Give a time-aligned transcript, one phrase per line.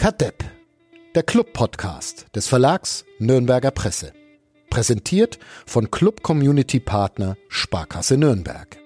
[0.00, 0.42] Kadepp,
[1.14, 4.14] der Club-Podcast des Verlags Nürnberger Presse.
[4.70, 8.78] Präsentiert von Club Community Partner Sparkasse Nürnberg.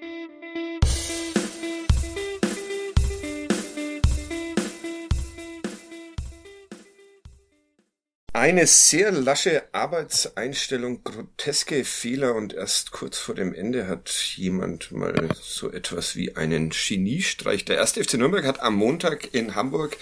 [8.32, 15.28] Eine sehr lasche Arbeitseinstellung, groteske Fehler und erst kurz vor dem Ende hat jemand mal
[15.40, 17.64] so etwas wie einen Geniestreich.
[17.64, 19.96] Der erste FC Nürnberg hat am Montag in Hamburg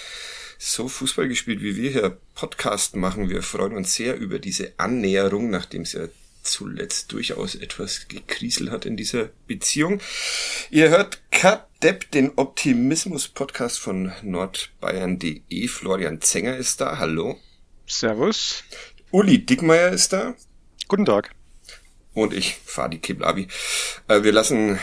[0.64, 3.28] so Fußball gespielt, wie wir hier Podcast machen.
[3.28, 6.06] Wir freuen uns sehr über diese Annäherung, nachdem es ja
[6.44, 10.00] zuletzt durchaus etwas gekriselt hat in dieser Beziehung.
[10.70, 15.66] Ihr hört Cut Depp, den Optimismus-Podcast von nordbayern.de.
[15.66, 16.96] Florian Zenger ist da.
[16.98, 17.40] Hallo.
[17.86, 18.62] Servus.
[19.10, 20.36] Uli Dickmeier ist da.
[20.86, 21.34] Guten Tag.
[22.14, 23.48] Und ich, Fadi Kiblavi.
[24.06, 24.78] Äh, wir lassen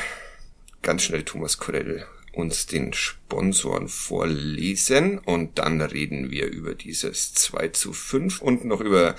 [0.82, 7.70] ganz schnell Thomas Korell uns den Sponsoren vorlesen und dann reden wir über dieses 2
[7.70, 9.16] zu 5 und noch über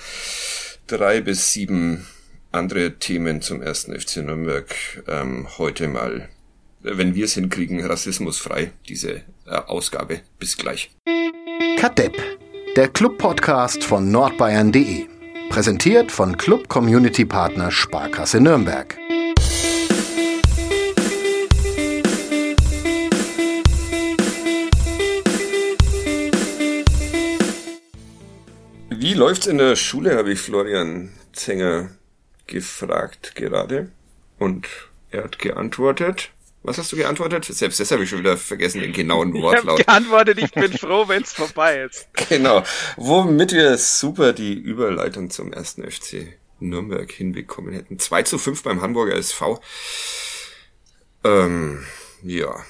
[0.87, 2.07] drei bis sieben
[2.51, 4.75] andere Themen zum ersten FC Nürnberg.
[5.07, 6.29] Ähm, heute mal,
[6.81, 10.21] wenn wir es hinkriegen, rassismusfrei, diese äh, Ausgabe.
[10.39, 10.91] Bis gleich.
[11.77, 12.17] Kadepp
[12.77, 15.05] der Club-Podcast von nordbayern.de.
[15.49, 18.97] Präsentiert von Club Community Partner Sparkasse Nürnberg.
[29.11, 31.89] Wie läuft's in der Schule, habe ich Florian Zenger
[32.47, 33.91] gefragt gerade.
[34.39, 34.69] Und
[35.09, 36.29] er hat geantwortet.
[36.63, 37.43] Was hast du geantwortet?
[37.43, 39.81] Selbst das habe ich schon wieder vergessen, den genauen Wortlaut.
[39.81, 42.07] Ich habe geantwortet, ich bin froh, wenn's vorbei ist.
[42.29, 42.63] Genau.
[42.95, 47.99] Womit wir super die Überleitung zum ersten FC Nürnberg hinbekommen hätten.
[47.99, 49.59] 2 zu 5 beim Hamburger SV.
[51.25, 51.85] Ähm,
[52.23, 52.63] ja.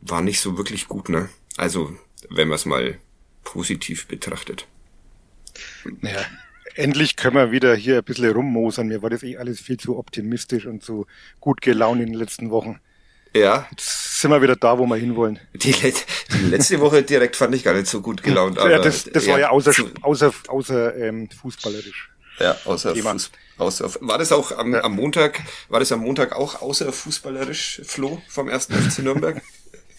[0.00, 1.28] War nicht so wirklich gut, ne?
[1.58, 1.94] Also,
[2.30, 2.96] wenn man es mal
[3.44, 4.66] positiv betrachtet.
[6.00, 6.24] Naja,
[6.74, 8.88] endlich können wir wieder hier ein bisschen rummosern.
[8.88, 11.06] Mir war das eh alles viel zu optimistisch und zu
[11.40, 12.80] gut gelaunt in den letzten Wochen.
[13.34, 13.68] Ja.
[13.70, 15.38] Jetzt sind wir wieder da, wo wir hinwollen.
[15.54, 18.58] Die, die letzte Woche direkt fand ich gar nicht so gut gelaunt.
[18.58, 22.10] Aber ja, das, das war ja außer, außer, außer ähm, fußballerisch.
[22.40, 24.82] Ja, außer, Fuß, außer War das auch am, ja.
[24.82, 29.42] am Montag, war das am Montag auch außer fußballerisch, Flo, vom ersten FC Nürnberg?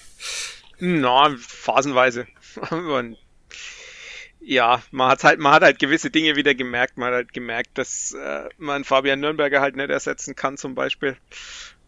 [0.79, 2.25] Na, phasenweise.
[4.41, 6.97] ja, man hat halt, man hat halt gewisse Dinge wieder gemerkt.
[6.97, 11.15] Man hat halt gemerkt, dass äh, man Fabian Nürnberger halt nicht ersetzen kann, zum Beispiel.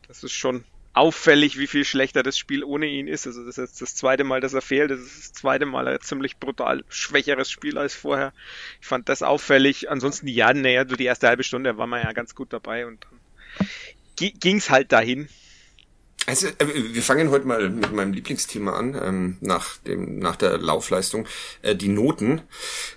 [0.07, 3.25] Das ist schon auffällig, wie viel schlechter das Spiel ohne ihn ist.
[3.25, 4.91] Also das ist jetzt das zweite Mal, dass er fehlt.
[4.91, 8.33] Das ist das zweite Mal ein ziemlich brutal schwächeres Spiel als vorher.
[8.79, 9.89] Ich fand das auffällig.
[9.89, 13.19] Ansonsten, ja, naja, die erste halbe Stunde war man ja ganz gut dabei und dann
[14.15, 15.27] ging's halt dahin.
[16.25, 16.53] Also, äh,
[16.94, 21.28] wir fangen heute mal mit meinem Lieblingsthema an, ähm, nach dem, nach der Laufleistung,
[21.61, 22.41] äh, die Noten,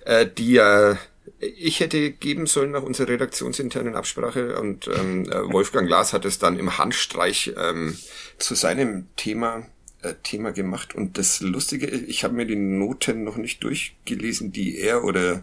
[0.04, 0.96] äh, die ja
[1.40, 6.38] ich hätte geben sollen nach unserer redaktionsinternen Absprache und ähm, äh, Wolfgang Glas hat es
[6.38, 7.96] dann im Handstreich ähm,
[8.38, 9.66] zu seinem Thema
[10.02, 10.94] äh, Thema gemacht.
[10.94, 15.42] Und das Lustige, ich habe mir die Noten noch nicht durchgelesen, die er oder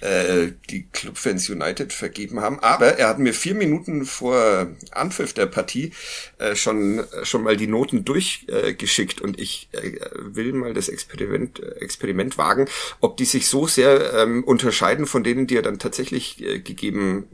[0.00, 2.60] äh, die Clubfans United vergeben haben.
[2.60, 5.92] Aber er hat mir vier Minuten vor Anpfiff der Partie
[6.38, 9.20] äh, schon schon mal die Noten durchgeschickt.
[9.20, 12.66] Äh, und ich äh, will mal das Experiment Experiment wagen,
[13.00, 17.28] ob die sich so sehr ähm, unterscheiden von denen, die er dann tatsächlich äh, gegeben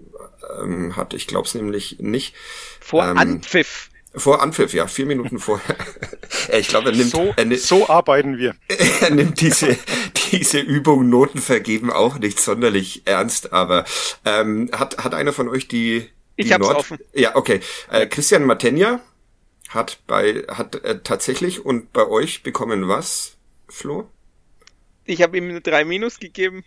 [0.59, 1.15] ähm, hat.
[1.15, 2.35] Ich glaube es nämlich nicht.
[2.81, 3.91] Vor ähm, Anpfiff.
[4.17, 5.77] Vor Anpfiff, ja, vier Minuten vorher.
[6.53, 7.11] ich glaube, er nimmt.
[7.11, 8.55] So, er nimmt, so arbeiten wir.
[9.01, 9.77] er nimmt diese,
[10.33, 13.85] diese Übung Noten vergeben auch nicht sonderlich ernst, aber
[14.25, 16.09] ähm, hat, hat einer von euch die.
[16.39, 16.99] die ich hab's Nord offen.
[17.13, 17.61] Ja, okay.
[17.91, 19.01] Äh, Christian Matenja
[19.69, 23.37] hat bei hat äh, tatsächlich und bei euch bekommen was,
[23.69, 24.09] Flo?
[25.05, 26.65] Ich habe ihm eine 3 Minus gegeben.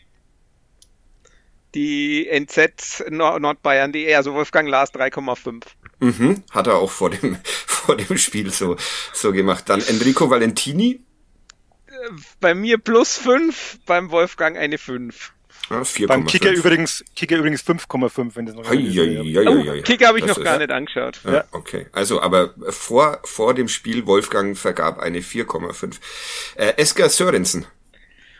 [1.75, 5.66] Die NZ Nordbayern.de, also Wolfgang Lars 3,5.
[5.99, 8.77] Mhm, hat er auch vor dem, vor dem Spiel so,
[9.13, 9.65] so gemacht.
[9.67, 11.01] Dann Enrico Valentini.
[12.40, 15.34] Bei mir plus 5, beim Wolfgang eine 5.
[15.69, 16.59] Ja, 4, beim Kicker 5.
[16.59, 20.37] übrigens, Kicker übrigens 5,5, wenn das noch hei, hei, hei, oh, Kicker habe ich das
[20.37, 21.19] noch gar nicht angeschaut.
[21.23, 25.97] Ja, ja, Okay, also aber vor, vor dem Spiel Wolfgang vergab eine 4,5.
[26.55, 27.66] Äh, Esker Sörensen.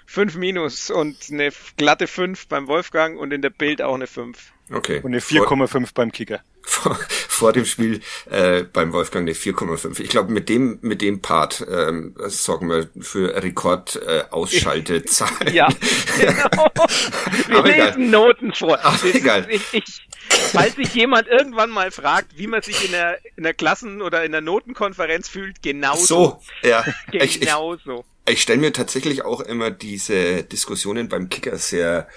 [0.08, 4.54] 5 minus und eine glatte 5 beim Wolfgang und in der Bild auch eine 5.
[4.72, 5.00] Okay.
[5.02, 6.42] Und eine 4,5 beim Kicker.
[6.62, 10.02] Vor, vor dem Spiel äh, beim Wolfgang eine 4,5.
[10.02, 15.52] Ich glaube, mit dem mit dem Part ähm, sorgen wir für Rekord äh, Ausschaltezahlen.
[15.52, 15.68] ja,
[16.20, 17.64] genau.
[17.64, 18.12] Wir lesen.
[18.12, 18.78] Noten vor.
[18.84, 19.48] Ach, egal.
[19.50, 19.84] Ich, ich,
[20.30, 24.24] falls sich jemand irgendwann mal fragt, wie man sich in der, in der Klassen- oder
[24.24, 26.42] in der Notenkonferenz fühlt, genauso.
[26.62, 26.86] So, ja.
[27.12, 28.06] genauso.
[28.28, 32.08] Ich stelle mir tatsächlich auch immer diese Diskussionen beim Kicker sehr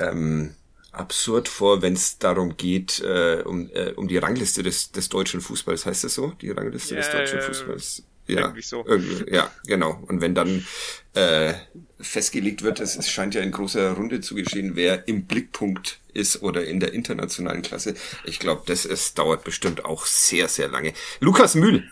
[0.00, 0.56] ähm,
[0.98, 5.40] absurd vor, wenn es darum geht, äh, um, äh, um die Rangliste des, des deutschen
[5.40, 5.86] Fußballs.
[5.86, 6.32] Heißt das so?
[6.40, 8.02] Die Rangliste yeah, des deutschen Fußballs?
[8.26, 8.84] Ja, irgendwie so.
[8.86, 10.02] Irgendwie, ja, genau.
[10.08, 10.66] Und wenn dann
[11.14, 11.54] äh,
[12.00, 16.42] festgelegt wird, es, es scheint ja in großer Runde zu geschehen, wer im Blickpunkt ist
[16.42, 17.94] oder in der internationalen Klasse.
[18.24, 20.92] Ich glaube, das ist, dauert bestimmt auch sehr, sehr lange.
[21.20, 21.88] Lukas Mühl.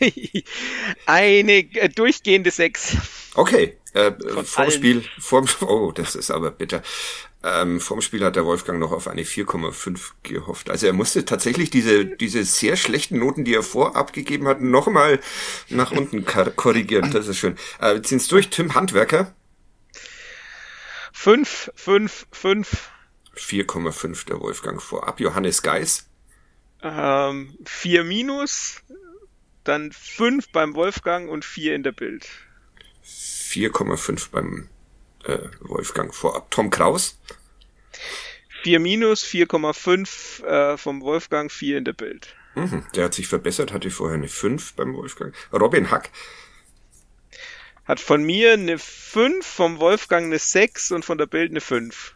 [1.06, 2.96] Eine äh, durchgehende Sechs.
[3.34, 4.12] Okay, äh,
[4.44, 6.82] vorm Spiel, vorm, oh, das ist aber bitter.
[7.46, 10.70] Ähm, vorm Spiel hat der Wolfgang noch auf eine 4,5 gehofft.
[10.70, 15.20] Also er musste tatsächlich diese, diese sehr schlechten Noten, die er vorab gegeben hat, nochmal
[15.68, 17.10] nach unten korrigieren.
[17.10, 17.56] Das ist schön.
[17.80, 18.48] Äh, wir ziehen es durch.
[18.48, 19.34] Tim Handwerker.
[21.12, 22.90] 5, 5, 5.
[23.36, 25.20] 4,5 der Wolfgang vorab.
[25.20, 26.06] Johannes Geis.
[26.82, 28.82] Ähm, 4 minus,
[29.64, 32.26] dann 5 beim Wolfgang und 4 in der Bild.
[33.04, 34.68] 4,5 beim
[35.26, 36.50] äh, Wolfgang vorab.
[36.50, 37.18] Tom Kraus.
[38.62, 42.34] 4 minus, 4,5 äh, vom Wolfgang, 4 in der Bild.
[42.54, 45.34] Mhm, der hat sich verbessert, hatte vorher eine 5 beim Wolfgang.
[45.52, 46.10] Robin Hack.
[47.84, 52.14] Hat von mir eine 5, vom Wolfgang eine 6 und von der Bild eine 5.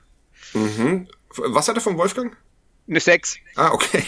[0.54, 1.08] Mhm.
[1.36, 2.34] Was hat er vom Wolfgang?
[2.88, 3.38] Eine 6.
[3.56, 4.02] Ah, okay.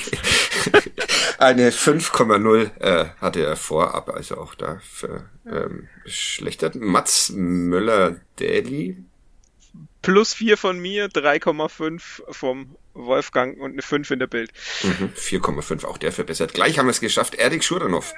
[1.38, 4.81] Eine 5,0 äh, hatte er vorab, also auch da
[5.47, 6.75] ähm, schlechtert.
[6.77, 8.97] Mats Möller-Daly.
[10.03, 14.50] Plus 4 von mir, 3,5 vom Wolfgang und eine 5 in der Bild.
[14.82, 16.55] Mhm, 4,5, auch der verbessert.
[16.55, 17.35] Gleich haben wir es geschafft.
[17.35, 18.15] Erik Schuranov.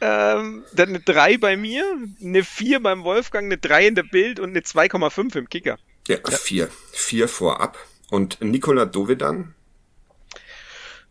[0.00, 1.84] Ähm, dann eine 3 bei mir,
[2.20, 5.78] eine 4 beim Wolfgang, eine 3 in der Bild und eine 2,5 im Kicker.
[6.08, 6.64] Ja, 4.
[6.64, 6.70] Ja.
[6.92, 7.78] 4 vorab.
[8.10, 9.54] Und Nikola Dovedan?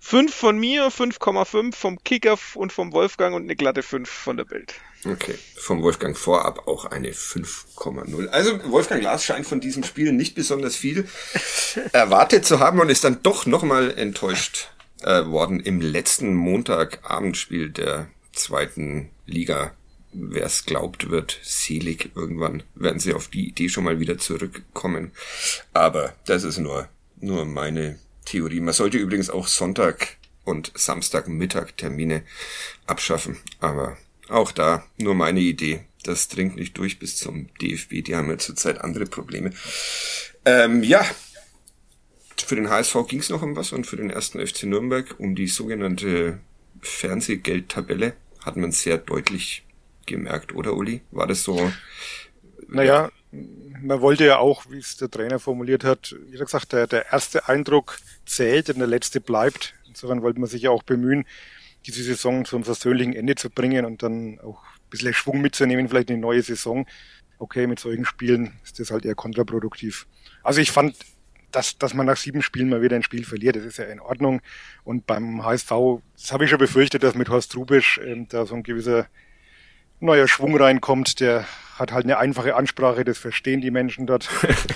[0.03, 4.45] 5 von mir, 5,5 vom Kicker und vom Wolfgang und eine glatte 5 von der
[4.45, 4.73] Bild.
[5.05, 8.27] Okay, vom Wolfgang vorab auch eine 5,0.
[8.27, 11.07] Also Wolfgang Glas scheint von diesem Spiel nicht besonders viel
[11.93, 14.71] erwartet zu haben und ist dann doch nochmal enttäuscht
[15.03, 19.71] äh, worden im letzten Montagabendspiel der zweiten Liga.
[20.13, 22.11] Wer es glaubt, wird selig.
[22.15, 25.11] Irgendwann werden sie auf die Idee schon mal wieder zurückkommen.
[25.73, 26.89] Aber das ist nur,
[27.19, 28.59] nur meine Theorie.
[28.59, 32.23] Man sollte übrigens auch Sonntag und Samstagmittag Termine
[32.87, 33.37] abschaffen.
[33.59, 33.97] Aber
[34.29, 35.85] auch da nur meine Idee.
[36.03, 38.03] Das dringt nicht durch bis zum DFB.
[38.03, 39.51] Die haben ja zurzeit andere Probleme.
[40.45, 41.05] Ähm, ja,
[42.37, 45.35] für den HSV ging es noch um was und für den ersten FC Nürnberg um
[45.35, 46.39] die sogenannte
[46.81, 48.13] Fernsehgeldtabelle
[48.43, 49.63] hat man sehr deutlich
[50.05, 51.01] gemerkt, oder Uli?
[51.11, 51.71] War das so?
[52.67, 57.11] Naja, man wollte ja auch, wie es der Trainer formuliert hat, wie gesagt, der, der
[57.11, 59.73] erste Eindruck zählt und der letzte bleibt.
[59.87, 61.25] Insofern wollte man sich ja auch bemühen,
[61.85, 65.87] diese Saison zu einem versöhnlichen Ende zu bringen und dann auch ein bisschen Schwung mitzunehmen,
[65.87, 66.85] vielleicht in die neue Saison.
[67.39, 70.07] Okay, mit solchen Spielen ist das halt eher kontraproduktiv.
[70.43, 70.95] Also ich fand,
[71.51, 73.99] dass, dass man nach sieben Spielen mal wieder ein Spiel verliert, das ist ja in
[73.99, 74.41] Ordnung.
[74.83, 75.71] Und beim HSV,
[76.15, 79.07] das habe ich schon befürchtet, dass mit Horst Rubisch ähm, da so ein gewisser
[80.01, 81.45] neuer Schwung reinkommt, der
[81.75, 84.29] hat halt eine einfache Ansprache, das verstehen die Menschen dort.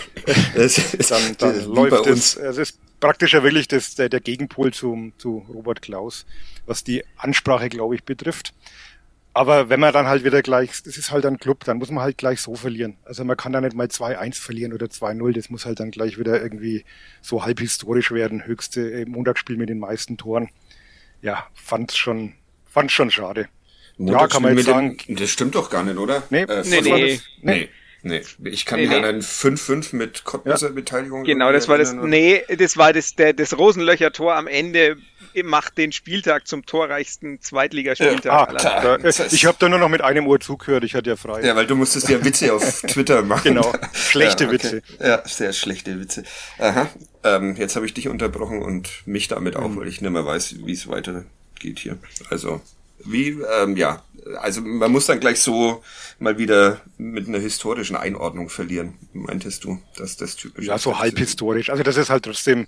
[0.56, 2.36] ist, dann dann läuft es.
[2.36, 6.26] Es ist praktisch ja wirklich das, der, der Gegenpol zu, zu Robert Klaus,
[6.66, 8.54] was die Ansprache, glaube ich, betrifft.
[9.34, 12.04] Aber wenn man dann halt wieder gleich, das ist halt ein Club, dann muss man
[12.04, 12.96] halt gleich so verlieren.
[13.04, 16.18] Also man kann da nicht mal 2-1 verlieren oder 2-0, das muss halt dann gleich
[16.18, 16.86] wieder irgendwie
[17.22, 18.46] so halb historisch werden.
[18.46, 20.50] Höchste äh, Montagsspiel mit den meisten Toren.
[21.22, 22.34] Ja, fand schon,
[22.66, 23.50] fand schon schade.
[23.98, 24.98] Ja, kann man jetzt sagen.
[25.08, 26.24] Dem, das stimmt doch gar nicht, oder?
[26.30, 27.70] Nee, äh, nee, nee, nee.
[28.08, 29.04] Nee, ich kann nee, mich nee.
[29.04, 30.74] an ein 5-5 mit Cottbusser ja.
[30.74, 34.98] Beteiligung Genau, das war das, nee, das war das, der, das Rosenlöcher Tor am Ende
[35.44, 38.64] macht den Spieltag zum torreichsten Zweitligaspieltag.
[38.64, 41.16] Ja, ah, da, ich habe da nur noch mit einem Uhr zugehört, ich hatte ja
[41.16, 41.44] frei.
[41.44, 43.44] Ja, weil du musstest ja Witze auf Twitter machen.
[43.44, 44.64] Genau, schlechte ja, okay.
[44.64, 44.82] Witze.
[45.00, 46.24] Ja, sehr schlechte Witze.
[46.60, 46.88] Aha,
[47.24, 49.78] ähm, jetzt habe ich dich unterbrochen und mich damit auch, mhm.
[49.78, 51.98] weil ich nicht mehr weiß, wie es weitergeht hier.
[52.30, 52.62] Also,
[53.04, 54.04] wie, ähm, ja,
[54.40, 55.84] also man muss dann gleich so
[56.20, 61.18] mal wieder mit einer historischen Einordnung verlieren, meintest du, dass das typisch Ja, so halb
[61.18, 61.70] historisch.
[61.70, 62.68] Also das ist halt trotzdem,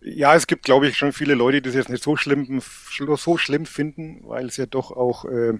[0.00, 2.60] ja, es gibt, glaube ich, schon viele Leute, die es jetzt nicht so schlimm,
[3.16, 5.54] so schlimm finden, weil es ja doch auch, äh,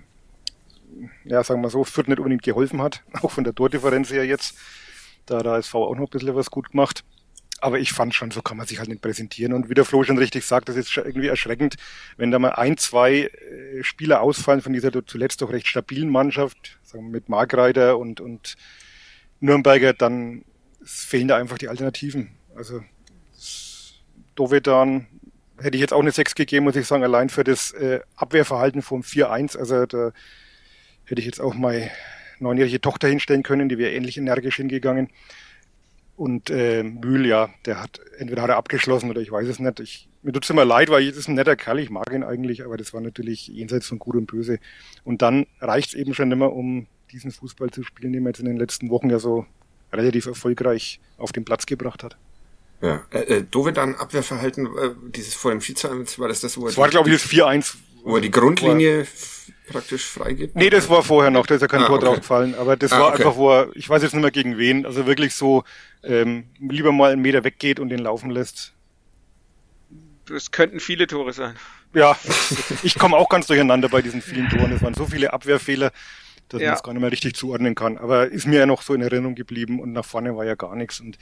[1.24, 4.56] ja, sagen wir so, Fürth nicht unbedingt geholfen hat, auch von der Tordifferenz her jetzt.
[5.26, 7.04] Da hat der SV auch noch ein bisschen was gut gemacht.
[7.60, 9.52] Aber ich fand schon, so kann man sich halt nicht präsentieren.
[9.52, 11.76] Und wie der Flo schon richtig sagt, das ist irgendwie erschreckend,
[12.16, 16.78] wenn da mal ein, zwei äh, Spieler ausfallen von dieser zuletzt doch recht stabilen Mannschaft,
[16.82, 18.56] sagen wir mit Markreiter und, und
[19.40, 20.44] Nürnberger, dann
[20.82, 22.30] fehlen da einfach die Alternativen.
[22.54, 22.82] Also
[24.34, 25.06] Dovedan
[25.60, 28.82] hätte ich jetzt auch eine 6 gegeben, muss ich sagen, allein für das äh, Abwehrverhalten
[28.82, 29.58] vom 4-1.
[29.58, 30.12] Also da
[31.04, 31.90] hätte ich jetzt auch meine
[32.38, 35.08] neunjährige Tochter hinstellen können, die wäre ähnlich energisch hingegangen.
[36.18, 39.78] Und äh, Mühl, ja, der hat, entweder hat er abgeschlossen oder ich weiß es nicht.
[39.78, 42.64] Ich, mir tut's immer leid, weil das ist ein netter Kerl, ich mag ihn eigentlich,
[42.64, 44.58] aber das war natürlich jenseits von Gut und Böse.
[45.04, 48.46] Und dann reicht's eben schon immer, um diesen Fußball zu spielen, den man jetzt in
[48.46, 49.46] den letzten Wochen ja so
[49.92, 52.16] relativ erfolgreich auf den Platz gebracht hat.
[52.82, 56.66] Ja, äh, äh, Dovedan Abwehrverhalten, äh, dieses vor dem Schiedsrichter, war das das, wo er...
[56.66, 57.76] Das war, glaube ich, das 4-1.
[58.02, 59.06] Wo er die Grundlinie
[59.68, 60.56] praktisch freigibt?
[60.56, 62.06] Nee, das war vorher noch, da ist ja kein ah, Tor okay.
[62.06, 62.54] draufgefallen.
[62.54, 63.22] Aber das ah, war okay.
[63.22, 65.64] einfach, wo er, ich weiß jetzt nicht mehr gegen wen, also wirklich so,
[66.02, 68.74] ähm, lieber mal einen Meter weggeht und den laufen lässt.
[70.26, 71.54] Das könnten viele Tore sein.
[71.94, 72.16] Ja,
[72.82, 74.72] ich komme auch ganz durcheinander bei diesen vielen Toren.
[74.72, 75.92] Es waren so viele Abwehrfehler,
[76.48, 76.68] dass ja.
[76.68, 77.98] man es gar nicht mehr richtig zuordnen kann.
[77.98, 80.76] Aber ist mir ja noch so in Erinnerung geblieben und nach vorne war ja gar
[80.76, 81.00] nichts.
[81.00, 81.18] Und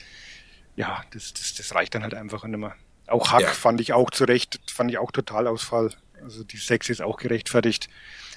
[0.74, 2.74] ja, das, das, das reicht dann halt einfach nicht mehr.
[3.06, 3.48] Auch Hack ja.
[3.48, 5.92] fand ich auch zurecht, fand ich auch total Ausfall.
[6.22, 7.88] Also die Sechs ist auch gerechtfertigt.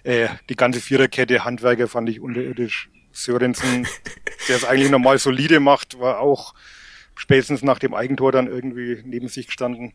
[0.04, 2.90] Äh, die ganze Viererkette Handwerker fand ich unterirdisch.
[3.12, 3.88] Sörensen,
[4.48, 6.54] der es eigentlich normal solide macht, war auch
[7.16, 9.94] spätestens nach dem Eigentor dann irgendwie neben sich gestanden.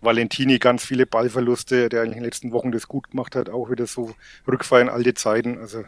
[0.00, 3.86] Valentini ganz viele Ballverluste, der in den letzten Wochen das gut gemacht hat, auch wieder
[3.86, 4.14] so
[4.46, 5.58] Rückfall in alte Zeiten.
[5.58, 5.84] Also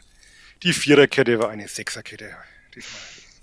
[0.63, 2.35] die Viererkette war eine Sechserkette
[2.75, 3.01] diesmal.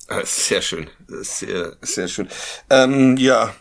[0.07, 2.27] Ah, sehr schön, sehr, sehr schön.
[2.69, 3.55] Ähm, ja,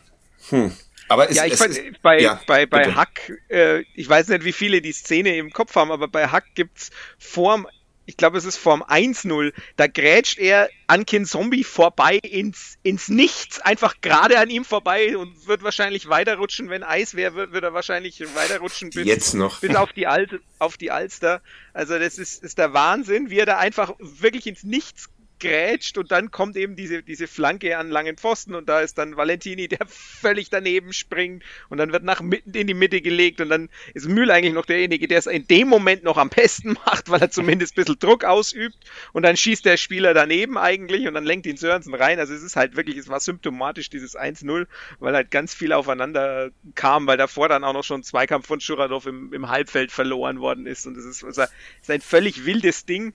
[0.50, 0.73] hm.
[1.14, 4.44] Aber es, ja, ich fand, ist, bei, ja, bei, bei Hack, äh, ich weiß nicht,
[4.44, 7.68] wie viele die Szene im Kopf haben, aber bei Hack gibt's vorm,
[8.04, 13.09] ich glaube, es ist vorm 1-0, da grätscht er an Kin Zombie vorbei ins, ins
[13.09, 17.62] Nichts, einfach gerade an ihm vorbei und wird wahrscheinlich weiterrutschen, wenn Eis wäre, wird, wird
[17.62, 19.61] er wahrscheinlich weiterrutschen bis, Jetzt noch.
[19.61, 20.28] bis auf die, Al
[20.59, 21.42] auf die Alster.
[21.73, 25.09] Also das ist, ist der Wahnsinn, wie er da einfach wirklich ins Nichts
[25.40, 29.16] grätscht und dann kommt eben diese, diese Flanke an langen Pfosten und da ist dann
[29.16, 33.48] Valentini, der völlig daneben springt und dann wird nach mitten in die Mitte gelegt und
[33.48, 37.10] dann ist Mühl eigentlich noch derjenige, der es in dem Moment noch am besten macht,
[37.10, 38.76] weil er zumindest ein bisschen Druck ausübt
[39.12, 42.18] und dann schießt der Spieler daneben eigentlich und dann lenkt ihn Sörensen rein.
[42.18, 44.66] Also es ist halt wirklich, es war symptomatisch dieses 1-0,
[45.00, 49.06] weil halt ganz viel aufeinander kam, weil davor dann auch noch schon Zweikampf von Schuradov
[49.06, 53.12] im, im Halbfeld verloren worden ist und es ist, es ist ein völlig wildes Ding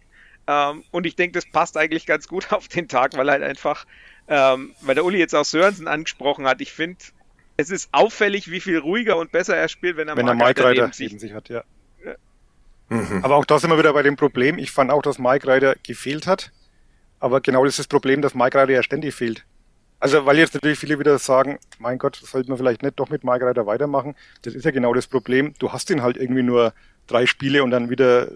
[0.50, 3.86] ähm, und ich denke, das passt eigentlich ganz gut auf den Tag, weil halt einfach,
[4.27, 6.98] ähm, weil der Uli jetzt auch Sörensen angesprochen hat, ich finde,
[7.58, 10.82] es ist auffällig, wie viel ruhiger und besser er spielt, wenn er wenn Mike Reiter
[10.82, 11.50] neben sich, sich hat.
[11.50, 11.63] Ja.
[12.03, 12.15] ja.
[12.88, 13.24] Mhm.
[13.24, 14.58] Aber auch da sind wir wieder bei dem Problem.
[14.58, 16.51] Ich fand auch, dass Mike Reiter gefehlt hat.
[17.20, 19.46] Aber genau das ist das Problem, dass Mike Reiter ja ständig fehlt.
[20.00, 23.25] Also, weil jetzt natürlich viele wieder sagen, mein Gott, sollte man vielleicht nicht doch mit
[23.25, 24.15] Mike Reiter weitermachen.
[24.44, 25.53] Das ist ja genau das Problem.
[25.60, 26.74] Du hast ihn halt irgendwie nur
[27.08, 28.29] drei Spiele und dann wieder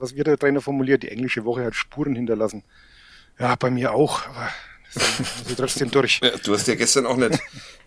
[0.00, 2.64] was wird der Trainer formuliert, die englische Woche hat Spuren hinterlassen.
[3.38, 4.48] Ja, bei mir auch, aber
[5.48, 6.20] ich trotzdem durch.
[6.22, 7.38] Ja, du hast ja gestern auch nicht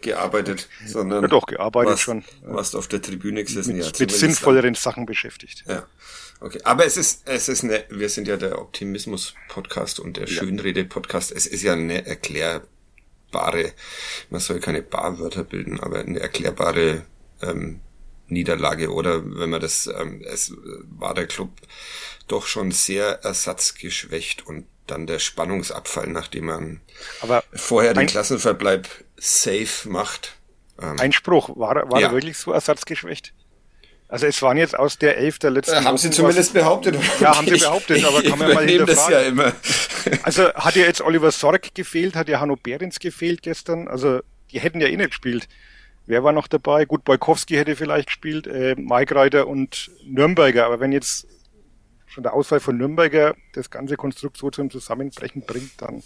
[0.01, 1.23] gearbeitet, sondern.
[1.23, 2.23] Ja, doch, gearbeitet warst, schon.
[2.43, 3.91] Warst auf der Tribüne gesessen, mit, ja.
[3.99, 5.63] Mit sinnvolleren Sachen beschäftigt.
[5.67, 5.85] Ja.
[6.39, 11.31] Okay, aber es ist, es ist eine, wir sind ja der Optimismus-Podcast und der Schönrede-Podcast.
[11.31, 13.73] Es ist ja eine erklärbare,
[14.29, 17.05] man soll keine Barwörter bilden, aber eine erklärbare
[17.41, 17.79] ähm,
[18.33, 20.53] Niederlage oder wenn man das, ähm, es
[20.89, 21.49] war der Club
[22.27, 26.81] doch schon sehr ersatzgeschwächt und dann der Spannungsabfall, nachdem man
[27.21, 28.87] Aber vorher den Klassenverbleib
[29.17, 30.35] safe macht.
[30.81, 32.07] Ähm, Einspruch, war, war ja.
[32.07, 33.33] er wirklich so ersatzgeschwächt?
[34.09, 35.73] Also es waren jetzt aus der Elf der letzten.
[35.73, 36.95] Äh, haben Sie zumindest was, behauptet?
[37.19, 38.85] Ja, haben Sie behauptet, aber kann man mal hinterfragen.
[38.85, 39.53] das ja immer.
[40.23, 43.87] also hat ja jetzt Oliver Sorg gefehlt, hat ja Hanno Behrens gefehlt gestern.
[43.87, 44.19] Also
[44.51, 45.47] die hätten ja eh nicht gespielt.
[46.05, 46.85] Wer war noch dabei?
[46.85, 50.65] Gut, Boykowski hätte vielleicht gespielt, äh, Mike Reiter und Nürnberger.
[50.65, 51.27] Aber wenn jetzt
[52.07, 56.03] schon der Ausfall von Nürnberger das ganze Konstrukt so zum Zusammenbrechen bringt, dann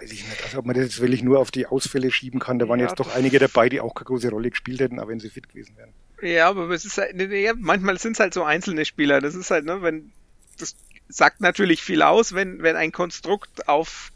[0.00, 0.42] weiß ich nicht.
[0.44, 2.58] Also ob man das jetzt wirklich nur auf die Ausfälle schieben kann.
[2.58, 5.10] Da waren ja, jetzt doch einige dabei, die auch keine große Rolle gespielt hätten, aber
[5.10, 5.92] wenn sie fit gewesen wären.
[6.22, 9.20] Ja, aber es ist halt, ja, manchmal sind es halt so einzelne Spieler.
[9.20, 10.12] Das ist halt, ne, wenn,
[10.58, 10.76] das
[11.08, 14.12] sagt natürlich viel aus, wenn, wenn ein Konstrukt auf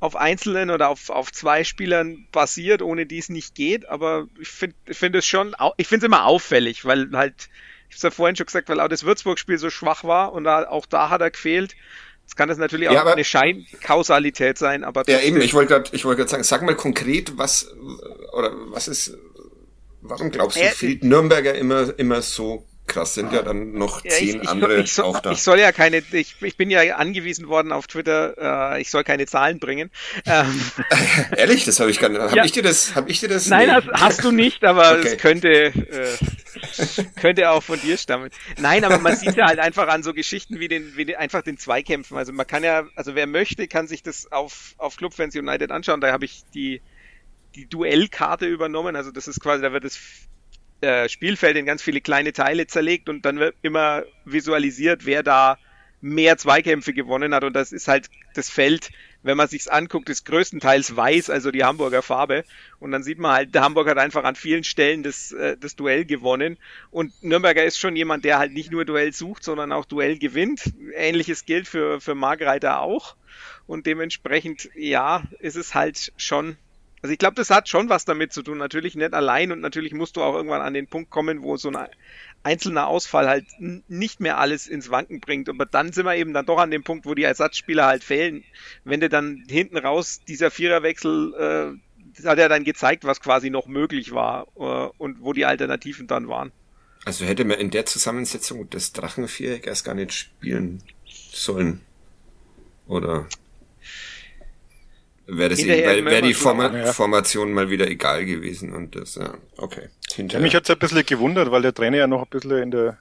[0.00, 4.48] auf einzelnen oder auf, auf zwei Spielern basiert, ohne die es nicht geht, aber ich
[4.48, 7.48] finde ich finde es schon, ich finde es immer auffällig, weil halt,
[7.88, 10.44] ich habe es ja vorhin schon gesagt, weil auch das Würzburg-Spiel so schwach war und
[10.44, 11.74] da, auch da hat er gefehlt.
[12.22, 15.90] Jetzt kann das natürlich auch ja, eine Scheinkausalität sein, aber Ja, eben, ich wollte gerade
[15.92, 17.74] ich wollte gerade sagen, sag mal konkret, was
[18.32, 19.16] oder was ist
[20.02, 24.10] warum glaubst du, äh, fehlt Nürnberger immer immer so krass sind ja dann noch ja,
[24.10, 25.30] zehn ich, ich, andere ich, auch da.
[25.32, 29.04] Ich soll ja keine, ich, ich bin ja angewiesen worden auf Twitter, äh, ich soll
[29.04, 29.90] keine Zahlen bringen.
[30.26, 30.60] Ähm,
[31.36, 32.20] Ehrlich, das habe ich gar nicht.
[32.20, 32.44] Hab ja.
[32.44, 32.94] ich dir das?
[32.94, 33.46] Hab ich dir das?
[33.46, 33.74] Nein, nee.
[33.74, 35.08] hast, hast, du nicht, aber okay.
[35.08, 36.16] es könnte äh,
[37.20, 38.30] könnte auch von dir stammen.
[38.58, 41.42] Nein, aber man sieht ja halt einfach an so Geschichten wie den, wie den, einfach
[41.42, 42.16] den Zweikämpfen.
[42.16, 46.00] Also man kann ja, also wer möchte, kann sich das auf auf Clubfans United anschauen.
[46.00, 46.80] Da habe ich die
[47.54, 48.96] die Duellkarte übernommen.
[48.96, 49.98] Also das ist quasi, da wird es
[50.80, 55.58] äh, Spielfeld in ganz viele kleine Teile zerlegt und dann wird immer visualisiert, wer da
[56.00, 57.44] mehr Zweikämpfe gewonnen hat.
[57.44, 58.90] Und das ist halt das Feld,
[59.22, 62.44] wenn man sich's anguckt, ist größtenteils weiß, also die Hamburger Farbe.
[62.78, 65.74] Und dann sieht man halt, der Hamburger hat einfach an vielen Stellen das, äh, das
[65.74, 66.56] Duell gewonnen.
[66.90, 70.72] Und Nürnberger ist schon jemand, der halt nicht nur Duell sucht, sondern auch Duell gewinnt.
[70.94, 73.16] Ähnliches gilt für, für Margreiter auch.
[73.66, 76.56] Und dementsprechend, ja, ist es halt schon
[77.02, 78.58] also ich glaube, das hat schon was damit zu tun.
[78.58, 81.70] Natürlich nicht allein und natürlich musst du auch irgendwann an den Punkt kommen, wo so
[81.70, 81.88] ein
[82.42, 85.48] einzelner Ausfall halt nicht mehr alles ins Wanken bringt.
[85.48, 88.44] Aber dann sind wir eben dann doch an dem Punkt, wo die Ersatzspieler halt fehlen.
[88.84, 91.78] Wenn du dann hinten raus dieser Viererwechsel,
[92.18, 96.06] äh, hat ja dann gezeigt, was quasi noch möglich war äh, und wo die Alternativen
[96.06, 96.52] dann waren.
[97.04, 101.80] Also hätte man in der Zusammensetzung das Drachenviereck erst gar nicht spielen sollen.
[102.86, 103.26] Oder?
[105.28, 106.92] Wäre das wär, wär die Forma ja.
[106.92, 109.88] Formation mal wieder egal gewesen und das, ja, okay.
[110.16, 112.98] Ja, mich hat's ein bisschen gewundert, weil der Trainer ja noch ein bisschen in der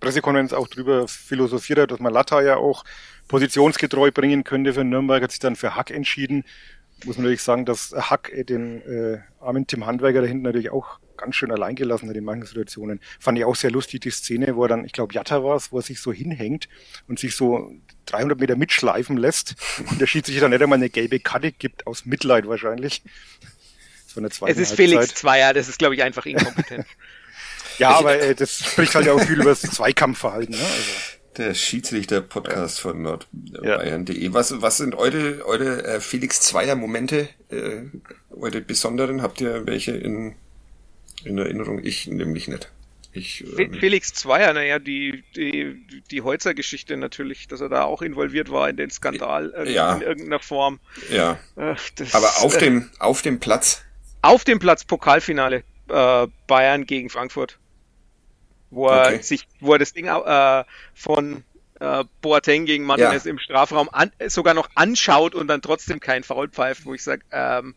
[0.00, 2.84] Pressekonferenz auch drüber philosophiert hat, dass man Latta ja auch
[3.28, 6.44] positionsgetreu bringen könnte für Nürnberg, hat sich dann für Hack entschieden.
[7.04, 10.98] Muss man natürlich sagen, dass Hack den äh, armen Tim Handwerker da hinten natürlich auch
[11.16, 13.00] ganz schön allein gelassen hat in manchen Situationen.
[13.18, 15.72] Fand ich auch sehr lustig, die Szene, wo er dann, ich glaube, Jatta war es,
[15.72, 16.68] wo er sich so hinhängt
[17.08, 17.72] und sich so
[18.06, 19.56] 300 Meter mitschleifen lässt
[19.90, 23.02] und der Schiedsrichter dann nicht einmal eine gelbe Karte gibt, aus Mitleid wahrscheinlich.
[24.06, 26.86] So eine zweite es ist Felix Zweier, das ist, glaube ich, einfach inkompetent.
[27.78, 30.54] ja, aber äh, das spricht halt auch viel über das Zweikampfverhalten.
[30.54, 30.62] Ne?
[30.62, 30.90] Also.
[31.36, 32.82] Der Schiedsrichter-Podcast ja.
[32.82, 34.24] von nordbayern.de.
[34.24, 34.32] Ja.
[34.32, 37.82] Was, was sind eure, eure äh, Felix Zweier-Momente, äh,
[38.30, 39.20] eure besonderen?
[39.20, 40.36] Habt ihr welche in,
[41.26, 41.82] in Erinnerung?
[41.82, 42.70] Ich nämlich nicht.
[43.16, 48.50] Ich, ähm, Felix Zweier, naja, die, die, die Holzer-Geschichte natürlich, dass er da auch involviert
[48.50, 49.94] war in den Skandal äh, ja.
[49.94, 50.80] in irgendeiner Form.
[51.10, 51.38] Ja.
[51.56, 53.82] Äh, das, Aber auf, äh, dem, auf dem Platz?
[54.20, 57.58] Auf dem Platz Pokalfinale äh, Bayern gegen Frankfurt.
[58.70, 59.22] Wo er okay.
[59.22, 60.64] sich, wo er das Ding äh,
[60.94, 61.42] von
[61.80, 63.30] äh, Boateng gegen Martinez ja.
[63.30, 67.22] im Strafraum an, sogar noch anschaut und dann trotzdem kein Foul pfeift, wo ich sage,
[67.32, 67.74] ähm,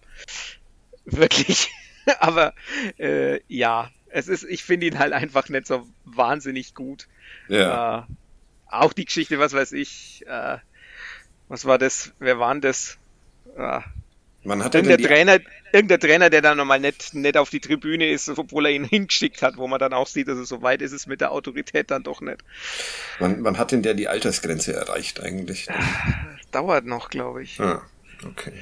[1.06, 1.70] wirklich.
[2.20, 2.54] Aber
[2.98, 7.08] äh, ja, es ist, ich finde ihn halt einfach nicht so wahnsinnig gut.
[7.48, 8.00] Ja.
[8.00, 8.04] Äh,
[8.72, 10.58] auch die Geschichte, was weiß ich, äh,
[11.48, 12.98] was war das, wer waren das?
[13.58, 13.82] Äh,
[14.44, 15.40] Man hat irgendein Trainer,
[15.74, 19.42] irgendein Trainer, der dann nochmal nicht, nicht auf die Tribüne ist, obwohl er ihn hingeschickt
[19.42, 21.90] hat, wo man dann auch sieht, dass es so weit ist es mit der Autorität
[21.90, 22.44] dann doch nicht.
[23.18, 25.68] Wann, wann hat denn der die Altersgrenze erreicht eigentlich?
[26.52, 27.60] Dauert noch, glaube ich.
[27.60, 27.82] Ah,
[28.26, 28.54] okay.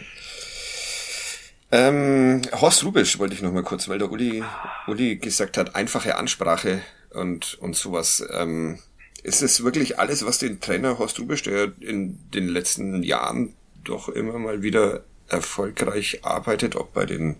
[1.71, 4.43] Ähm, Horst Rubisch wollte ich noch mal kurz, weil der Uli,
[4.88, 8.23] Uli gesagt hat, einfache Ansprache und, und sowas.
[8.32, 8.80] Ähm,
[9.23, 13.53] ist es wirklich alles, was den Trainer Horst Rubisch, der in den letzten Jahren
[13.84, 17.36] doch immer mal wieder erfolgreich arbeitet, ob bei den,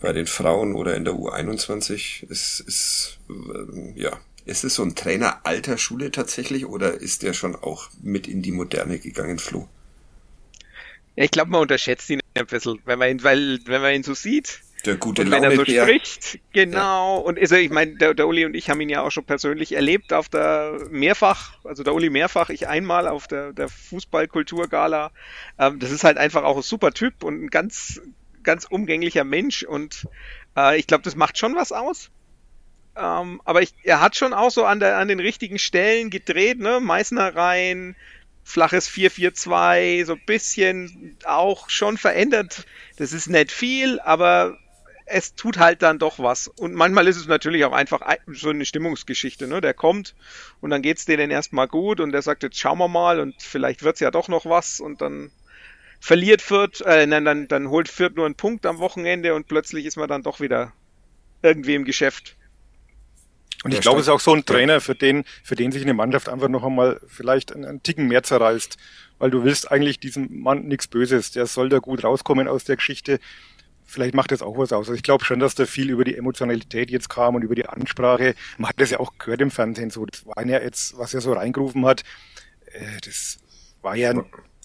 [0.00, 4.94] bei den Frauen oder in der U21, ist, ist, ähm, ja, ist es so ein
[4.94, 9.68] Trainer alter Schule tatsächlich oder ist der schon auch mit in die Moderne gegangen, Flo?
[11.16, 14.02] Ja, ich glaube, man unterschätzt ihn ein bisschen, wenn man ihn, weil, wenn man ihn
[14.02, 14.60] so sieht.
[14.84, 17.18] Der gute und wenn er so spricht, genau.
[17.18, 17.24] Ja.
[17.24, 19.72] Und also ich meine, der, der Uli und ich haben ihn ja auch schon persönlich
[19.72, 25.12] erlebt auf der mehrfach, also der Uli mehrfach, ich einmal auf der, der Fußballkulturgala.
[25.58, 28.00] Ähm, das ist halt einfach auch ein super Typ und ein ganz,
[28.42, 30.08] ganz umgänglicher Mensch und
[30.56, 32.10] äh, ich glaube, das macht schon was aus.
[32.96, 36.58] Ähm, aber ich, er hat schon auch so an, der, an den richtigen Stellen gedreht,
[36.58, 36.80] ne?
[36.80, 37.94] Meißner rein,
[38.44, 42.66] flaches 4-4-2, so ein bisschen auch schon verändert.
[42.96, 44.58] Das ist nicht viel, aber
[45.06, 46.48] es tut halt dann doch was.
[46.48, 49.46] Und manchmal ist es natürlich auch einfach so eine Stimmungsgeschichte.
[49.46, 49.60] Ne?
[49.60, 50.14] Der kommt
[50.60, 53.82] und dann geht's denen erstmal gut und der sagt, jetzt schauen wir mal und vielleicht
[53.82, 55.30] wird's ja doch noch was und dann
[56.00, 59.86] verliert Fürth, äh, nein, dann, dann holt Fürth nur einen Punkt am Wochenende und plötzlich
[59.86, 60.72] ist man dann doch wieder
[61.42, 62.36] irgendwie im Geschäft.
[63.64, 65.94] Und ich glaube, es ist auch so ein Trainer, für den, für den sich eine
[65.94, 68.76] Mannschaft einfach noch einmal vielleicht einen, einen Ticken mehr zerreißt.
[69.18, 71.30] Weil du willst eigentlich diesem Mann nichts Böses.
[71.30, 73.20] Der soll da gut rauskommen aus der Geschichte.
[73.84, 74.88] Vielleicht macht das auch was aus.
[74.88, 77.66] Also ich glaube schon, dass da viel über die Emotionalität jetzt kam und über die
[77.66, 78.34] Ansprache.
[78.58, 80.06] Man hat das ja auch gehört im Fernsehen so.
[80.06, 82.02] Das war ja jetzt, was er so reingerufen hat,
[82.72, 83.38] äh, das
[83.82, 84.14] war ja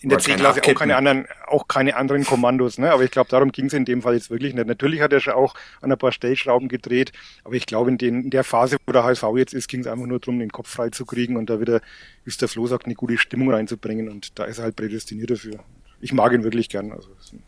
[0.01, 2.91] in der C-Klasse auch keine anderen, auch keine anderen Kommandos, ne?
[2.91, 4.67] Aber ich glaube, darum ging es in dem Fall jetzt wirklich nicht.
[4.67, 7.11] Natürlich hat er schon auch an ein paar Stellschrauben gedreht,
[7.43, 9.87] aber ich glaube, in, den, in der Phase, wo der HSV jetzt ist, ging es
[9.87, 11.81] einfach nur darum, den Kopf frei zu kriegen und da wieder,
[12.23, 15.31] wie es der Flo sagt, eine gute Stimmung reinzubringen und da ist er halt prädestiniert
[15.31, 15.59] dafür.
[15.99, 17.41] Ich mag ihn wirklich gern, also ist ein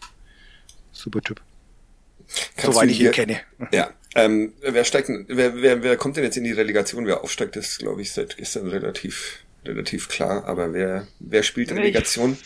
[0.92, 1.42] super Typ.
[2.56, 3.42] Kannst Soweit ich ihn kenne.
[3.72, 3.92] Ja.
[4.16, 7.06] Ähm, wer steigt denn, wer, wer, wer kommt denn jetzt in die Relegation?
[7.06, 12.38] Wer aufsteigt, ist, glaube ich, seit gestern relativ relativ klar, aber wer, wer spielt Relegation?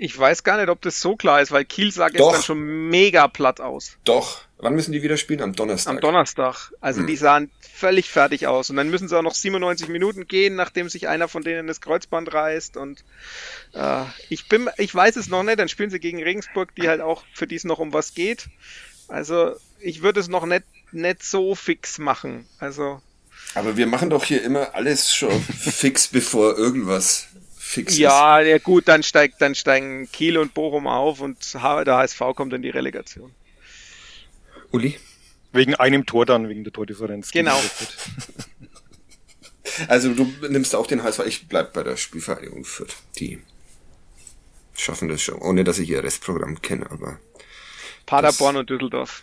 [0.00, 3.26] Ich weiß gar nicht, ob das so klar ist, weil Kiel sah gestern schon mega
[3.26, 3.98] platt aus.
[4.04, 4.42] Doch.
[4.60, 5.40] Wann müssen die wieder spielen?
[5.40, 5.94] Am Donnerstag.
[5.94, 6.72] Am Donnerstag.
[6.80, 7.06] Also hm.
[7.06, 8.70] die sahen völlig fertig aus.
[8.70, 11.80] Und dann müssen sie auch noch 97 Minuten gehen, nachdem sich einer von denen das
[11.80, 12.76] Kreuzband reißt.
[12.76, 13.04] Und
[13.74, 15.58] äh, ich bin, ich weiß es noch nicht.
[15.58, 18.48] Dann spielen sie gegen Regensburg, die halt auch für die es noch um was geht.
[19.06, 22.46] Also ich würde es noch nicht, nicht so fix machen.
[22.58, 23.00] Also.
[23.54, 28.48] Aber wir machen doch hier immer alles schon fix, bevor irgendwas fix ja, ist.
[28.48, 32.62] Ja, gut, dann steigt, dann steigen Kiel und Bochum auf und der HSV kommt in
[32.62, 33.34] die Relegation.
[34.70, 34.98] Uli?
[35.52, 37.30] Wegen einem Tor dann, wegen der Tordifferenz.
[37.30, 37.58] Genau.
[39.88, 42.96] also du nimmst auch den HSV, ich bleib bei der Spielvereinigung Fürth.
[43.18, 43.40] Die
[44.74, 47.18] schaffen das schon, ohne dass ich ihr Restprogramm kenne, aber.
[48.06, 49.22] Paderborn und Düsseldorf.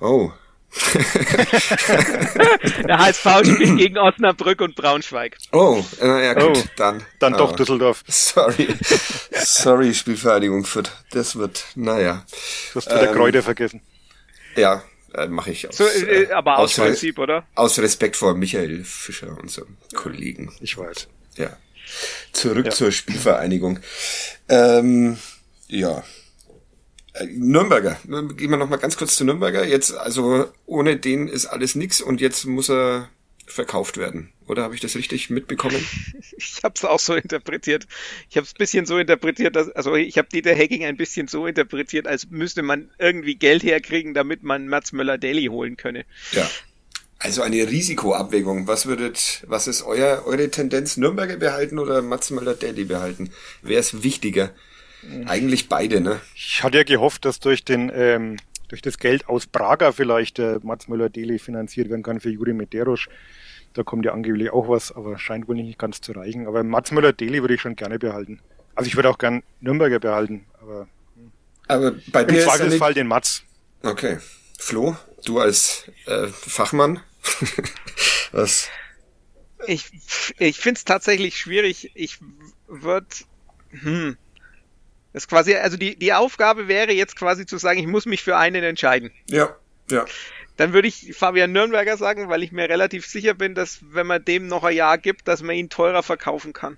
[0.00, 0.32] Oh,
[2.86, 5.36] der HSV spielt gegen Osnabrück und Braunschweig.
[5.52, 7.02] Oh, äh, ja gut, oh, dann.
[7.18, 8.04] Dann doch ah, Düsseldorf.
[8.06, 8.68] Sorry.
[9.32, 10.90] Sorry, Spielvereinigung Fürth.
[11.10, 12.24] Das wird, naja.
[12.72, 13.80] Du hast wieder ähm, Kräuter vergessen.
[14.54, 14.82] Ja,
[15.14, 15.76] äh, mache ich aus.
[15.76, 17.46] So, äh, äh aber aus, aus Prinzip, oder?
[17.54, 20.52] Aus Respekt vor Michael Fischer, unserem Kollegen.
[20.60, 21.08] Ich weiß.
[21.36, 21.56] Ja.
[22.32, 22.72] Zurück ja.
[22.72, 23.78] zur Spielvereinigung.
[24.48, 25.18] Ähm,
[25.68, 26.04] ja,
[27.24, 27.98] Nürnberger.
[28.36, 29.66] Gehen wir noch mal ganz kurz zu Nürnberger.
[29.66, 33.08] Jetzt, also ohne den ist alles nix und jetzt muss er
[33.46, 34.32] verkauft werden.
[34.46, 35.84] Oder habe ich das richtig mitbekommen?
[36.38, 37.86] Ich habe es auch so interpretiert.
[38.28, 41.46] Ich habe es bisschen so interpretiert, dass, also ich habe Dieter Hacking ein bisschen so
[41.46, 46.04] interpretiert, als müsste man irgendwie Geld herkriegen, damit man Mats Möller-Daly holen könne.
[46.32, 46.46] Ja.
[47.18, 48.66] Also eine Risikoabwägung.
[48.66, 50.98] Was würdet, was ist euer, eure Tendenz?
[50.98, 53.30] Nürnberger behalten oder Mats Möller-Daly behalten?
[53.62, 54.52] Wer ist wichtiger?
[55.26, 56.20] Eigentlich beide, ne?
[56.34, 58.36] Ich hatte ja gehofft, dass durch den ähm,
[58.68, 63.06] durch das Geld aus Prager vielleicht der Mats Möller-Deli finanziert werden kann für Juri Medeiros.
[63.74, 66.46] Da kommt ja angeblich auch was, aber scheint wohl nicht ganz zu reichen.
[66.46, 68.40] Aber Mats Möller-Deli würde ich schon gerne behalten.
[68.74, 70.88] Also ich würde auch gern Nürnberger behalten, aber,
[71.66, 73.42] aber bei im Zweifelsfall den Mats.
[73.82, 74.18] Okay.
[74.58, 77.00] Flo, du als äh, Fachmann,
[78.32, 78.68] was?
[79.66, 79.90] Ich,
[80.38, 81.90] ich finde es tatsächlich schwierig.
[81.94, 82.18] Ich
[82.66, 83.06] würde,
[83.70, 84.16] hm,
[85.16, 88.22] das ist quasi, also die, die Aufgabe wäre jetzt quasi zu sagen, ich muss mich
[88.22, 89.12] für einen entscheiden.
[89.30, 89.56] Ja,
[89.90, 90.04] ja.
[90.58, 94.22] Dann würde ich Fabian Nürnberger sagen, weil ich mir relativ sicher bin, dass wenn man
[94.22, 96.76] dem noch ein Jahr gibt, dass man ihn teurer verkaufen kann.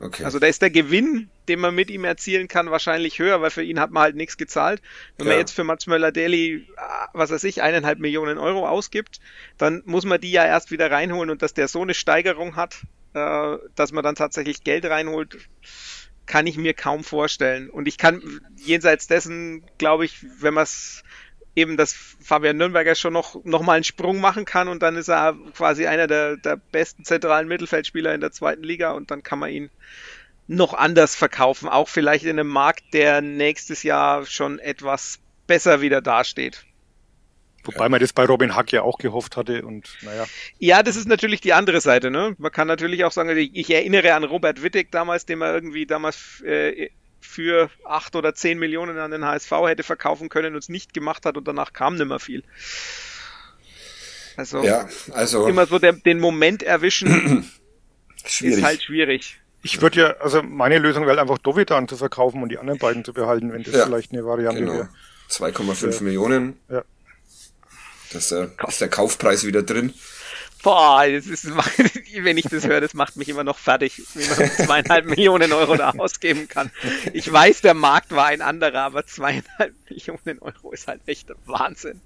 [0.00, 0.22] Okay.
[0.24, 3.62] Also da ist der Gewinn, den man mit ihm erzielen kann, wahrscheinlich höher, weil für
[3.62, 4.82] ihn hat man halt nichts gezahlt.
[5.16, 5.32] Wenn ja.
[5.32, 9.18] man jetzt für Mats Möller-Daly, ah, was weiß ich, eineinhalb Millionen Euro ausgibt,
[9.56, 12.82] dann muss man die ja erst wieder reinholen und dass der so eine Steigerung hat,
[13.14, 15.38] äh, dass man dann tatsächlich Geld reinholt,
[16.26, 17.70] kann ich mir kaum vorstellen.
[17.70, 21.02] Und ich kann jenseits dessen, glaube ich, wenn man es
[21.54, 25.08] eben, dass Fabian Nürnberger schon noch, noch mal einen Sprung machen kann und dann ist
[25.08, 29.38] er quasi einer der, der besten zentralen Mittelfeldspieler in der zweiten Liga und dann kann
[29.38, 29.70] man ihn
[30.48, 36.00] noch anders verkaufen, auch vielleicht in einem Markt, der nächstes Jahr schon etwas besser wieder
[36.00, 36.64] dasteht.
[37.64, 40.26] Wobei man das bei Robin Hack ja auch gehofft hatte und naja.
[40.58, 42.34] Ja, das ist natürlich die andere Seite, ne?
[42.38, 46.42] Man kann natürlich auch sagen, ich erinnere an Robert Wittig damals, den man irgendwie damals
[46.44, 50.92] äh, für acht oder zehn Millionen an den HSV hätte verkaufen können und es nicht
[50.92, 52.42] gemacht hat und danach kam nimmer viel.
[54.36, 57.50] Also, ja, also immer so der, den Moment erwischen
[58.24, 58.58] schwierig.
[58.58, 59.38] ist halt schwierig.
[59.62, 62.78] Ich würde ja, also meine Lösung wäre halt einfach Dovidan zu verkaufen und die anderen
[62.78, 64.74] beiden zu behalten, wenn das ja, vielleicht eine Variante genau.
[64.74, 64.88] wäre.
[65.30, 66.58] 2,5 Millionen.
[66.68, 66.82] Ja.
[68.12, 69.92] Das äh, ist der Kaufpreis wieder drin.
[70.62, 71.48] Boah, das ist,
[72.22, 75.76] wenn ich das höre, das macht mich immer noch fertig, wie man zweieinhalb Millionen Euro
[75.76, 76.70] da ausgeben kann.
[77.12, 82.00] Ich weiß, der Markt war ein anderer, aber zweieinhalb Millionen Euro ist halt echt Wahnsinn.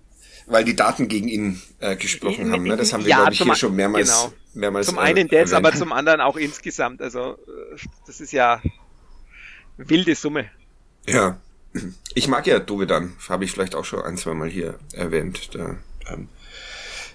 [0.46, 2.76] Weil die Daten gegen ihn äh, gesprochen haben, ne?
[2.76, 4.32] Das haben wir, ja, glaube ich, hier schon mehrmals, genau.
[4.54, 7.02] mehrmals Zum einen äh, das, aber zum anderen auch insgesamt.
[7.02, 8.62] Also, äh, das ist ja
[9.76, 10.48] wilde Summe.
[11.06, 11.38] Ja.
[12.14, 15.54] Ich mag ja Dovedan, habe ich vielleicht auch schon ein, zwei Mal hier erwähnt.
[15.54, 15.76] Da
[16.10, 16.28] ähm,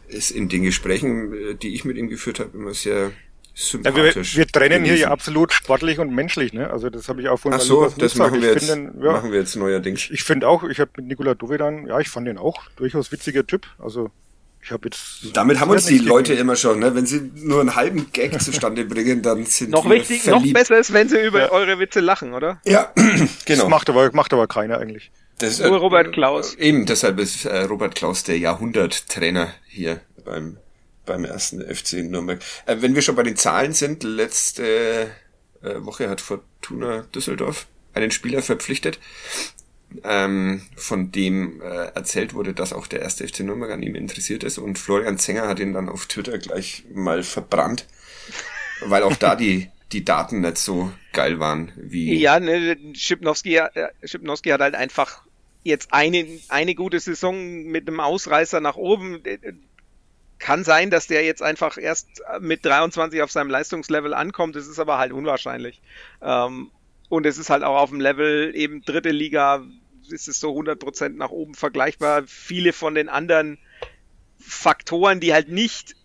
[0.08, 3.12] ist in den Gesprächen, äh, die ich mit ihm geführt habe, immer sehr
[3.54, 4.34] sympathisch.
[4.34, 4.86] Ja, wir, wir trennen gewesen.
[4.86, 6.70] hier ja absolut sportlich und menschlich, ne?
[6.70, 9.32] Also das habe ich auch vorhin Ach so, das machen wir, jetzt, den, ja, machen
[9.32, 10.06] wir jetzt neuerdings.
[10.06, 13.12] Ich, ich finde auch, ich habe mit Nikola Dovedan, ja, ich fand den auch durchaus
[13.12, 13.68] witziger Typ.
[13.78, 14.10] Also
[14.64, 15.36] ich habe jetzt.
[15.36, 16.94] Damit haben uns die Leute immer schon, ne?
[16.94, 20.46] Wenn sie nur einen halben Gag zustande bringen, dann sind noch wichtig, verliebt.
[20.46, 21.52] noch besser ist, wenn sie über ja.
[21.52, 22.62] eure Witze lachen, oder?
[22.66, 23.28] Ja, genau.
[23.46, 25.12] Das macht aber macht aber keiner eigentlich.
[25.38, 26.56] Das ist, Nur Robert Klaus.
[26.56, 30.58] Äh, eben, deshalb ist äh, Robert Klaus der Jahrhunderttrainer hier beim,
[31.06, 32.42] beim ersten FC Nürnberg.
[32.66, 35.10] Äh, wenn wir schon bei den Zahlen sind, letzte
[35.62, 39.00] äh, Woche hat Fortuna Düsseldorf einen Spieler verpflichtet,
[40.04, 44.44] ähm, von dem äh, erzählt wurde, dass auch der erste FC Nürnberg an ihm interessiert
[44.44, 47.86] ist und Florian Zenger hat ihn dann auf Twitter gleich mal verbrannt,
[48.86, 52.20] weil auch da die die Daten nicht so geil waren wie.
[52.20, 55.24] Ja, ne, Schipnowski, äh, Schipnowski hat halt einfach
[55.64, 59.22] jetzt eine, eine gute Saison mit einem Ausreißer nach oben.
[60.40, 62.08] Kann sein, dass der jetzt einfach erst
[62.40, 64.56] mit 23 auf seinem Leistungslevel ankommt.
[64.56, 65.82] Das ist aber halt unwahrscheinlich.
[66.22, 66.72] Ähm,
[67.10, 69.64] und es ist halt auch auf dem Level eben dritte Liga,
[70.10, 72.24] ist es so 100% nach oben vergleichbar.
[72.26, 73.60] Viele von den anderen
[74.40, 75.96] Faktoren, die halt nicht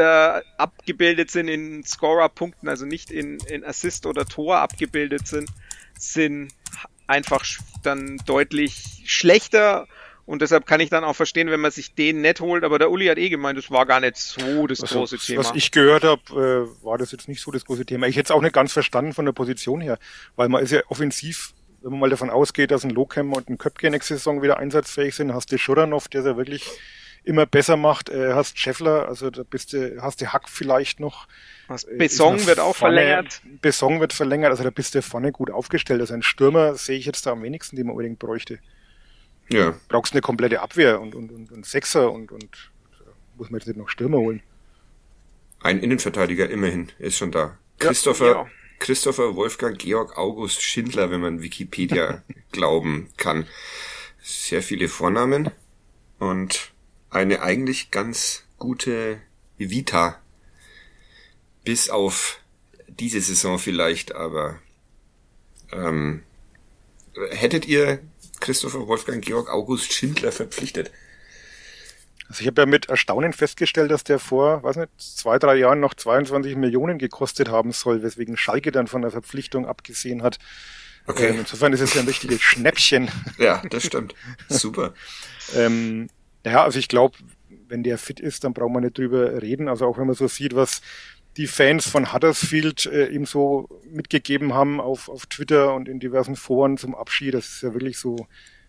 [0.00, 5.50] äh, abgebildet sind in Scorer-Punkten, also nicht in, in Assist oder Tor abgebildet sind,
[5.98, 6.52] sind
[7.06, 7.44] einfach
[7.82, 9.86] dann deutlich schlechter.
[10.26, 12.62] Und deshalb kann ich dann auch verstehen, wenn man sich den nett holt.
[12.62, 15.40] Aber der Uli hat eh gemeint, das war gar nicht so das also, große Thema.
[15.40, 16.22] Was ich gehört habe,
[16.80, 18.06] äh, war das jetzt nicht so das große Thema.
[18.06, 19.98] Ich hätte es auch nicht ganz verstanden von der Position her,
[20.36, 23.58] weil man ist ja offensiv, wenn man mal davon ausgeht, dass ein Lokham und ein
[23.58, 26.70] Köpke nächste Saison wieder einsatzfähig sind, hast du Schuranov, der ist ja wirklich
[27.30, 28.10] immer besser macht.
[28.10, 31.28] Äh, hast Scheffler, also da bist du, hast du Hack vielleicht noch.
[31.68, 33.42] Was, äh, Besong wird auch vorne, verlängert.
[33.62, 36.00] Besong wird verlängert, also da bist du vorne gut aufgestellt.
[36.00, 38.58] Also ein Stürmer sehe ich jetzt da am wenigsten, den man unbedingt bräuchte.
[39.48, 39.74] Ja.
[39.88, 42.70] Brauchst eine komplette Abwehr und, und, und, und Sechser und, und
[43.36, 44.42] muss man jetzt nicht noch Stürmer holen.
[45.62, 47.56] Ein Innenverteidiger immerhin ist schon da.
[47.78, 48.46] Christopher, ja, ja.
[48.80, 53.46] Christopher Wolfgang Georg August Schindler, wenn man Wikipedia glauben kann.
[54.20, 55.50] Sehr viele Vornamen
[56.18, 56.72] und
[57.10, 59.20] eine eigentlich ganz gute
[59.58, 60.20] Vita.
[61.64, 62.38] Bis auf
[62.88, 64.58] diese Saison vielleicht, aber
[65.72, 66.22] ähm,
[67.30, 68.00] hättet ihr
[68.40, 70.90] Christopher Wolfgang Georg August Schindler verpflichtet?
[72.28, 75.80] Also ich habe ja mit Erstaunen festgestellt, dass der vor, weiß nicht, zwei, drei Jahren
[75.80, 80.38] noch 22 Millionen gekostet haben soll, weswegen Schalke dann von der Verpflichtung abgesehen hat.
[81.06, 81.28] Okay.
[81.28, 83.10] Ähm, insofern ist es ja ein richtiges Schnäppchen.
[83.38, 84.14] Ja, das stimmt.
[84.48, 84.94] Super.
[85.56, 86.08] ähm,
[86.44, 87.16] ja, also ich glaube,
[87.68, 89.68] wenn der fit ist, dann braucht man nicht drüber reden.
[89.68, 90.82] Also auch wenn man so sieht, was
[91.36, 96.36] die Fans von Huddersfield äh, ihm so mitgegeben haben auf, auf Twitter und in diversen
[96.36, 98.26] Foren zum Abschied, das ist ja wirklich so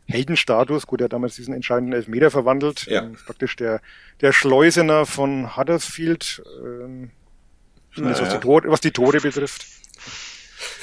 [0.07, 0.85] Heldenstatus.
[0.85, 2.85] Gut, er hat damals diesen entscheidenden Elfmeter verwandelt.
[2.85, 3.03] Ja.
[3.03, 3.81] Ähm, praktisch der,
[4.21, 7.11] der Schleusener von Huddersfield, ähm,
[7.95, 8.21] naja.
[8.21, 9.65] was, die Tore, was die Tore betrifft.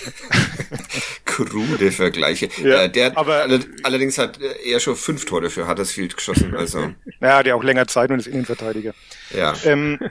[1.24, 2.48] Krude Vergleiche.
[2.62, 3.46] Ja, äh, der aber,
[3.82, 6.54] allerdings hat er schon fünf Tore für Huddersfield geschossen.
[6.56, 6.92] Also.
[7.20, 8.94] Naja, der auch länger Zeit und ist Innenverteidiger.
[9.34, 9.52] Ja.
[9.64, 9.98] Ähm,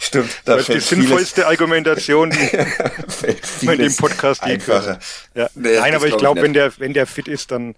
[0.00, 0.30] Stimmt.
[0.44, 4.98] Da das ist die sinnvollste Argumentation, die man in dem Podcast einfacher.
[5.34, 5.48] Ja.
[5.54, 7.74] Nee, Nein, aber ich glaube, wenn der, wenn der fit ist, dann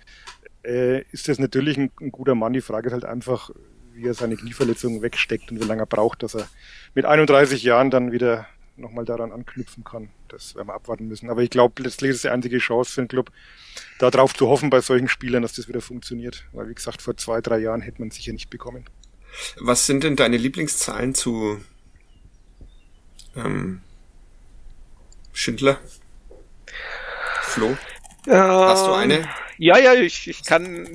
[0.64, 2.53] äh, ist das natürlich ein, ein guter Mann.
[2.53, 3.51] Die Frage ist halt einfach,
[3.94, 6.49] wie er seine Knieverletzungen wegsteckt und wie lange er braucht, dass er
[6.94, 10.10] mit 31 Jahren dann wieder nochmal daran anknüpfen kann.
[10.28, 11.30] Das werden wir abwarten müssen.
[11.30, 13.30] Aber ich glaube, letztlich ist es die einzige Chance für den Club,
[13.98, 16.44] darauf zu hoffen bei solchen Spielern, dass das wieder funktioniert.
[16.52, 18.84] Weil, wie gesagt, vor zwei, drei Jahren hätte man sicher nicht bekommen.
[19.58, 21.60] Was sind denn deine Lieblingszahlen zu
[23.37, 23.80] ähm,
[25.32, 25.78] Schindler?
[27.42, 27.76] Flo?
[28.26, 29.28] Hast du eine?
[29.58, 30.88] Ja, ja, ich, ich kann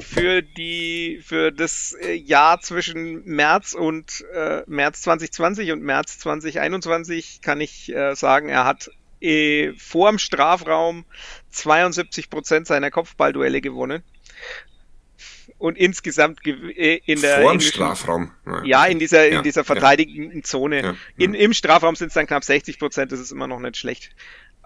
[0.00, 7.60] für die für das Jahr zwischen März und äh, März 2020 und März 2021 kann
[7.60, 8.90] ich äh, sagen, er hat
[9.20, 11.04] äh, vor dem Strafraum
[11.50, 14.02] 72 Prozent seiner Kopfballduelle gewonnen.
[15.58, 18.30] Und insgesamt äh, in der vor dem Strafraum.
[18.44, 20.82] Ja, ja in dieser in dieser verteidigenden Zone.
[20.82, 23.78] Ja, in, im Strafraum sind es dann knapp 60 Prozent das ist immer noch nicht
[23.78, 24.10] schlecht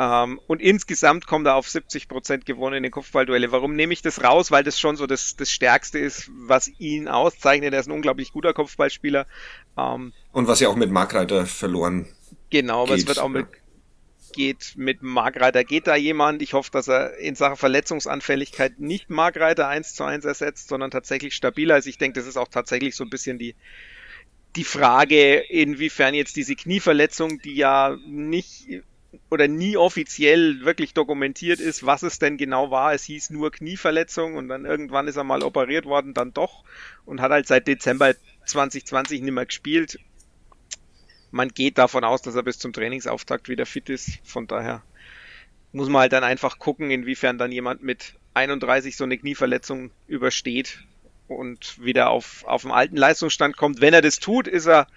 [0.01, 3.53] ähm, und insgesamt kommt er auf 70 Prozent gewonnene Kopfballduelle.
[3.53, 4.51] Warum nehme ich das raus?
[4.51, 7.75] Weil das schon so das, das Stärkste ist, was ihn auszeichnet.
[7.75, 9.27] Er ist ein unglaublich guter Kopfballspieler.
[9.77, 12.07] Ähm, und was ja auch mit Markreiter verloren
[12.49, 13.47] Genau, aber es wird auch mit
[14.33, 15.65] geht mit Markreiter.
[15.65, 16.41] Geht da jemand?
[16.41, 21.35] Ich hoffe, dass er in Sachen Verletzungsanfälligkeit nicht Markreiter eins zu eins ersetzt, sondern tatsächlich
[21.35, 21.87] stabiler ist.
[21.87, 23.57] Ich denke, das ist auch tatsächlich so ein bisschen die,
[24.55, 28.69] die Frage, inwiefern jetzt diese Knieverletzung, die ja nicht
[29.29, 32.95] oder nie offiziell wirklich dokumentiert ist, was es denn genau war.
[32.95, 36.65] Es hieß nur Knieverletzung und dann irgendwann ist er mal operiert worden, dann doch
[37.05, 38.15] und hat halt seit Dezember
[38.47, 39.99] 2020 nicht mehr gespielt.
[41.31, 44.19] Man geht davon aus, dass er bis zum Trainingsauftakt wieder fit ist.
[44.25, 44.83] Von daher
[45.73, 50.81] muss man halt dann einfach gucken, inwiefern dann jemand mit 31 so eine Knieverletzung übersteht
[51.29, 53.81] und wieder auf, auf dem alten Leistungsstand kommt.
[53.81, 54.89] Wenn er das tut, ist er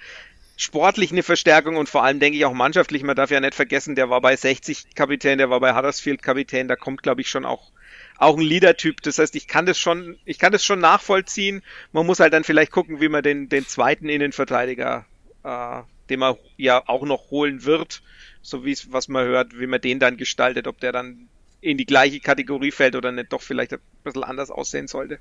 [0.55, 3.03] sportlich eine Verstärkung und vor allem denke ich auch mannschaftlich.
[3.03, 6.67] Man darf ja nicht vergessen, der war bei 60 Kapitän, der war bei Huddersfield Kapitän.
[6.67, 7.71] Da kommt, glaube ich, schon auch
[8.17, 9.01] auch ein Leader-Typ.
[9.01, 11.63] Das heißt, ich kann das schon, ich kann das schon nachvollziehen.
[11.91, 15.05] Man muss halt dann vielleicht gucken, wie man den den zweiten Innenverteidiger,
[15.43, 18.01] äh, den man ja auch noch holen wird,
[18.41, 21.27] so wie es was man hört, wie man den dann gestaltet, ob der dann
[21.61, 25.19] in die gleiche Kategorie fällt oder nicht doch vielleicht ein bisschen anders aussehen sollte.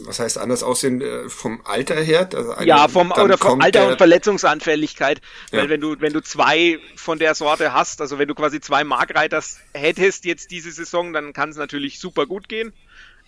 [0.00, 2.28] Was heißt anders aussehen äh, vom Alter her?
[2.34, 5.20] Also ja, vom oder vom Alter und Verletzungsanfälligkeit.
[5.52, 5.60] Ja.
[5.60, 8.84] Weil wenn du wenn du zwei von der Sorte hast, also wenn du quasi zwei
[8.84, 12.72] Markreiters hättest jetzt diese Saison, dann kann es natürlich super gut gehen.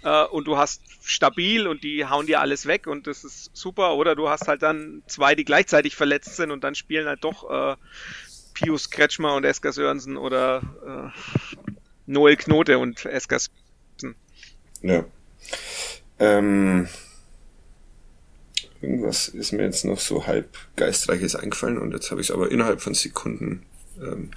[0.02, 3.94] Äh, und du hast stabil und die hauen dir alles weg und das ist super.
[3.96, 7.50] Oder du hast halt dann zwei, die gleichzeitig verletzt sind und dann spielen halt doch
[7.50, 7.76] äh,
[8.54, 11.42] Pius Kretschmer und Esker Sörensen oder äh,
[12.06, 14.16] Noel Knote und Esker Sörensen.
[14.82, 15.04] Ja.
[16.18, 16.88] Ähm,
[18.80, 22.50] irgendwas ist mir jetzt noch so halb geistreiches eingefallen und jetzt habe ich es aber
[22.50, 23.64] innerhalb von Sekunden
[24.00, 24.30] ähm,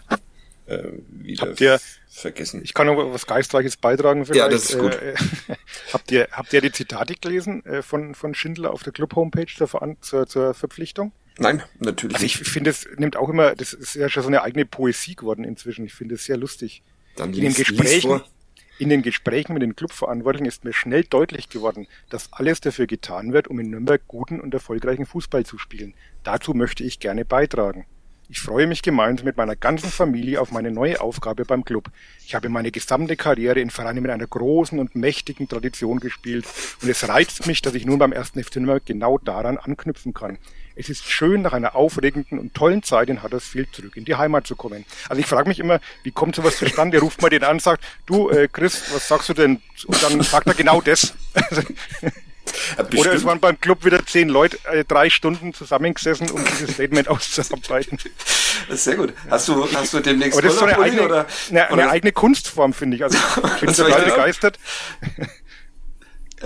[0.67, 2.61] äh, wieder habt ihr, vergessen.
[2.63, 4.39] Ich kann noch was Geistreiches beitragen vielleicht.
[4.39, 4.93] Ja, das ist gut.
[4.93, 5.15] Äh,
[5.93, 9.47] habt ihr habt ihr die Zitate gelesen äh, von von Schindler auf der Club Homepage
[9.47, 9.69] zur,
[10.01, 11.11] zur, zur Verpflichtung?
[11.37, 14.43] Nein, natürlich also ich finde, es nimmt auch immer, das ist ja schon so eine
[14.43, 15.85] eigene Poesie geworden inzwischen.
[15.85, 16.83] Ich finde es sehr lustig.
[17.15, 18.21] Dann in den Gesprächen,
[18.81, 23.31] in den Gesprächen mit den Clubverantwortlichen ist mir schnell deutlich geworden, dass alles dafür getan
[23.31, 25.93] wird, um in Nürnberg guten und erfolgreichen Fußball zu spielen.
[26.23, 27.85] Dazu möchte ich gerne beitragen.
[28.33, 31.89] Ich freue mich gemeinsam mit meiner ganzen Familie auf meine neue Aufgabe beim Club.
[32.25, 36.45] Ich habe meine gesamte Karriere in Vereinen mit einer großen und mächtigen Tradition gespielt
[36.81, 40.37] und es reizt mich, dass ich nun beim ersten FC Nürnberg genau daran anknüpfen kann.
[40.77, 44.47] Es ist schön, nach einer aufregenden und tollen Zeit in Huddersfield zurück in die Heimat
[44.47, 44.85] zu kommen.
[45.09, 46.99] Also ich frage mich immer, wie kommt sowas zustande?
[46.99, 49.61] Ruft man den an, sagt, du äh, Chris, was sagst du denn?
[49.87, 51.13] Und dann sagt er genau das.
[52.75, 52.99] Bestimmt.
[52.99, 57.07] Oder es waren beim Club wieder zehn Leute, äh, drei Stunden zusammengesessen, um dieses Statement
[57.09, 57.99] auszuarbeiten.
[58.67, 59.13] Das ist sehr gut.
[59.29, 62.11] Hast du, hast du demnächst Aber das ist so eine eigene, oder, eine, eine eigene
[62.11, 63.03] Kunstform, finde ich.
[63.03, 63.17] Also
[63.55, 64.59] ich bin total begeistert.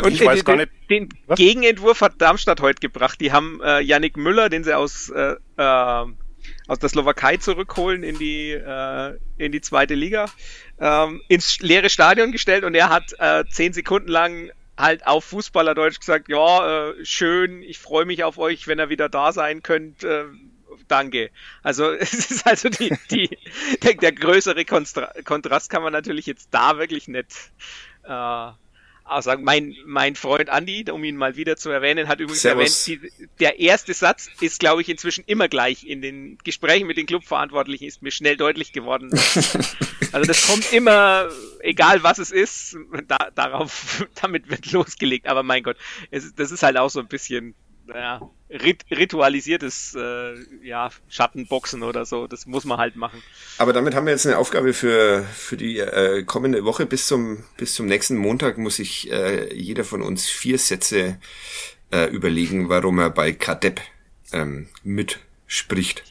[0.02, 0.72] Und ich weiß gar nicht.
[0.90, 3.20] Den, den Gegenentwurf hat Darmstadt heute gebracht.
[3.22, 6.06] Die haben äh, Yannick Müller, den sie aus, äh, äh,
[6.68, 10.26] aus der Slowakei zurückholen in die, äh, in die zweite Liga,
[10.80, 16.00] ähm, ins leere Stadion gestellt und er hat äh, zehn Sekunden lang halt auf Fußballerdeutsch
[16.00, 20.04] gesagt, ja, äh, schön, ich freue mich auf euch, wenn ihr wieder da sein könnt.
[20.04, 20.26] Äh,
[20.88, 21.32] danke.
[21.64, 23.38] Also es ist also die, die
[23.84, 27.52] der, der größere Konstra Kontrast kann man natürlich jetzt da wirklich nicht
[28.04, 28.52] äh,
[29.06, 32.88] also mein, mein Freund Andy, um ihn mal wieder zu erwähnen, hat übrigens Servus.
[32.88, 35.86] erwähnt, die, der erste Satz ist, glaube ich, inzwischen immer gleich.
[35.86, 39.12] In den Gesprächen mit den Clubverantwortlichen ist mir schnell deutlich geworden.
[40.12, 45.28] also das kommt immer, egal was es ist, da, darauf, damit wird losgelegt.
[45.28, 45.78] Aber mein Gott,
[46.10, 47.54] es, das ist halt auch so ein bisschen
[47.94, 52.28] ja, rit ritualisiertes äh, ja, Schattenboxen oder so.
[52.28, 53.22] Das muss man halt machen.
[53.58, 56.86] Aber damit haben wir jetzt eine Aufgabe für, für die äh, kommende Woche.
[56.86, 61.20] Bis zum, bis zum nächsten Montag muss sich äh, jeder von uns vier Sätze
[61.92, 63.82] äh, überlegen, warum er bei Kadepp
[64.32, 66.04] ähm, mitspricht.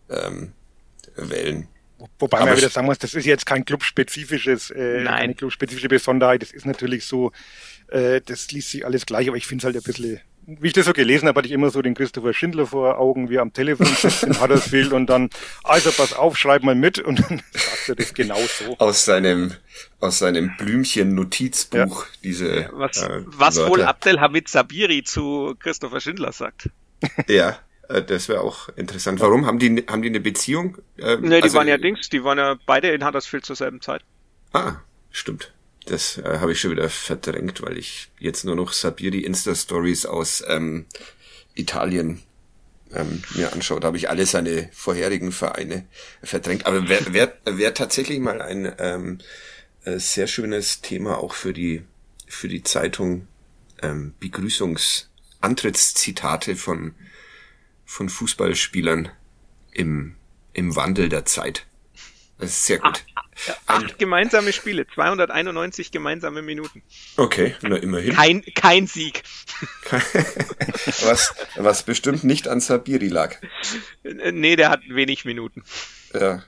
[0.09, 0.53] ähm,
[1.15, 1.67] wählen.
[2.17, 5.07] Wobei aber man wieder sagen muss, das ist jetzt kein clubspezifisches, äh, Nein.
[5.07, 6.41] eine clubspezifische Besonderheit.
[6.41, 7.31] Das ist natürlich so,
[7.89, 10.73] äh, das liest sich alles gleich, aber ich finde es halt ein bisschen wie ich
[10.73, 13.41] das so gelesen habe, hatte ich immer so den Christopher Schindler vor Augen, wie er
[13.41, 15.29] am Telefon sitzt in Huddersfield und dann,
[15.63, 18.77] also pass auf, schreib mal mit und dann sagt er das genau so.
[18.79, 19.53] Aus seinem,
[19.99, 22.11] aus seinem Blümchen-Notizbuch, ja.
[22.23, 22.69] diese.
[22.73, 26.69] Was, äh, was wohl Abdel Hamid Sabiri zu Christopher Schindler sagt.
[27.27, 27.57] Ja.
[27.89, 29.19] Äh, das wäre auch interessant.
[29.19, 29.45] Warum?
[29.45, 30.77] Haben die, haben die eine Beziehung?
[30.97, 33.81] Ähm, ne, die also, waren ja Dings, die waren ja beide in Huddersfield zur selben
[33.81, 34.03] Zeit.
[34.53, 34.75] Ah,
[35.11, 35.51] stimmt.
[35.85, 40.43] Das äh, habe ich schon wieder verdrängt, weil ich jetzt nur noch Sabiri Insta-Stories aus
[40.47, 40.85] ähm,
[41.55, 42.21] Italien
[42.93, 43.79] ähm, mir anschaue.
[43.79, 45.85] Da habe ich alle seine vorherigen Vereine
[46.23, 46.65] verdrängt.
[46.65, 49.19] Aber wäre wär, wär tatsächlich mal ein ähm,
[49.85, 51.83] äh, sehr schönes Thema auch für die
[52.27, 53.27] für die Zeitung
[53.81, 56.93] ähm, Begrüßungsantrittszitate von
[57.85, 59.09] von Fußballspielern
[59.71, 60.15] im
[60.53, 61.65] im Wandel der Zeit.
[62.41, 63.05] Das ist sehr gut.
[63.15, 66.81] Acht, acht gemeinsame Spiele, 291 gemeinsame Minuten.
[67.17, 68.15] Okay, na immerhin.
[68.15, 69.21] Kein, kein Sieg.
[71.03, 73.35] was, was bestimmt nicht an Sabiri lag.
[74.03, 75.63] Nee, der hat wenig Minuten.
[76.13, 76.43] Ja.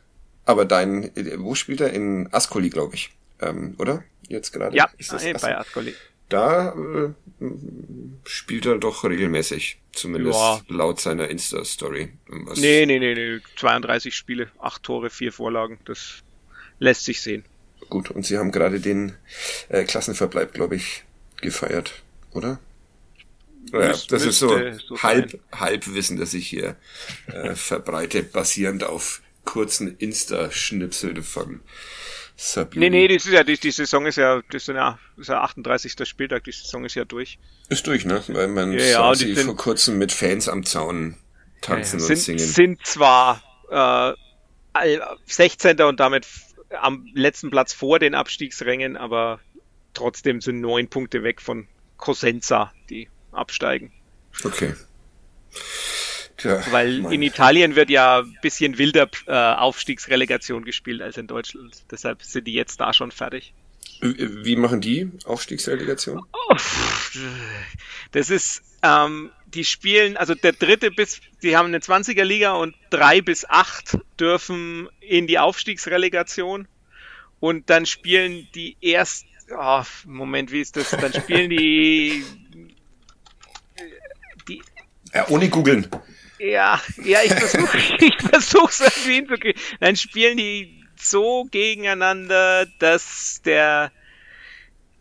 [0.45, 1.93] Aber dein, wo spielt er?
[1.93, 3.11] In Ascoli, glaube ich.
[3.39, 4.03] Ähm, oder?
[4.27, 4.75] Jetzt gerade?
[4.75, 5.95] Ja, ist das bei Ascoli
[6.33, 7.45] da äh,
[8.25, 10.61] spielt er doch regelmäßig, zumindest ja.
[10.67, 12.09] laut seiner Insta-Story.
[12.55, 16.23] Nee, nee, nee, nee, 32 Spiele, 8 Tore, 4 Vorlagen, das
[16.79, 17.45] lässt sich sehen.
[17.89, 19.15] Gut, und sie haben gerade den
[19.69, 21.03] äh, Klassenverbleib, glaube ich,
[21.41, 22.59] gefeiert, oder?
[23.71, 25.39] Ja, das ist so, so halb.
[25.53, 26.75] Halbwissen, das ich hier
[27.27, 31.61] äh, verbreite, basierend auf kurzen Insta-Schnipseln von
[32.35, 32.89] Sabine.
[32.89, 35.29] Nee, nee, das ist ja, die, die Saison ist ja, das ist ja, das ist
[35.29, 35.93] ja 38.
[36.07, 37.37] Spieltag, die Saison ist ja durch.
[37.69, 38.23] Ist durch, ne?
[38.27, 41.15] Weil man ja, ja, sie sind, vor kurzem mit Fans am Zaun
[41.61, 42.39] tanzen ja, sind, und singen.
[42.39, 43.41] Sind zwar
[44.73, 45.81] äh, 16.
[45.81, 46.27] und damit
[46.81, 49.39] am letzten Platz vor den Abstiegsrängen, aber
[49.93, 51.67] trotzdem sind neun Punkte weg von
[51.97, 53.91] Cosenza, die absteigen.
[54.43, 54.73] Okay.
[56.43, 57.13] Tja, Weil mein.
[57.13, 61.83] in Italien wird ja ein bisschen wilder äh, Aufstiegsrelegation gespielt als in Deutschland.
[61.89, 63.53] Deshalb sind die jetzt da schon fertig.
[64.01, 66.21] Wie machen die Aufstiegsrelegation?
[66.33, 66.55] Oh,
[68.11, 72.75] das ist, ähm, die spielen, also der dritte bis, die haben eine 20er Liga und
[72.89, 76.67] drei bis acht dürfen in die Aufstiegsrelegation
[77.39, 79.25] und dann spielen die erst,
[79.57, 80.89] oh, Moment, wie ist das?
[80.91, 82.25] Dann spielen die,
[84.49, 84.61] die
[85.13, 85.87] ja, ohne googeln.
[86.43, 89.61] Ja, ja, ich versuche ich versuch's irgendwie hinzukriegen.
[89.79, 93.93] Dann spielen die so gegeneinander, dass der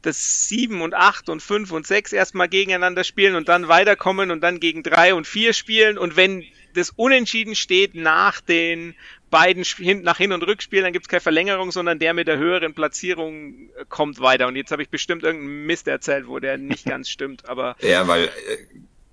[0.03, 4.41] dass sieben und acht und fünf und sechs erstmal gegeneinander spielen und dann weiterkommen und
[4.41, 8.95] dann gegen drei und vier spielen und wenn das Unentschieden steht nach den
[9.31, 12.39] beiden hin, nach Hin- und Rückspielen, dann gibt es keine Verlängerung, sondern der mit der
[12.39, 14.47] höheren Platzierung äh, kommt weiter.
[14.47, 17.77] Und jetzt habe ich bestimmt irgendeinen Mist erzählt, wo der nicht ganz stimmt, aber.
[17.81, 18.31] Ja, weil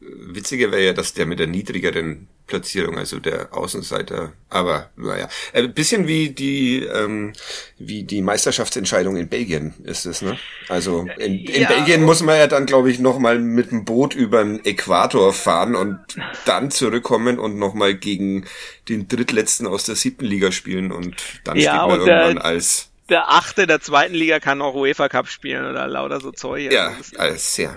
[0.02, 4.34] witziger wäre ja, dass der mit der niedrigeren Platzierung, also der Außenseiter.
[4.50, 7.34] Aber naja, ein äh, bisschen wie die ähm,
[7.78, 10.38] wie die Meisterschaftsentscheidung in Belgien ist es, ne?
[10.68, 11.68] Also in, in ja.
[11.68, 15.32] Belgien muss man ja dann, glaube ich, noch mal mit dem Boot über den Äquator
[15.32, 16.00] fahren und
[16.46, 18.46] dann zurückkommen und noch mal gegen
[18.88, 22.90] den drittletzten aus der siebten Liga spielen und dann ja, steht man irgendwann der, als
[23.10, 26.72] der achte der zweiten Liga kann auch UEFA Cup spielen oder lauter so Zeug.
[26.72, 27.76] Ja, alles sehr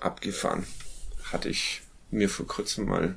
[0.00, 0.66] abgefahren.
[1.34, 1.82] Hatte ich
[2.12, 3.16] mir vor kurzem mal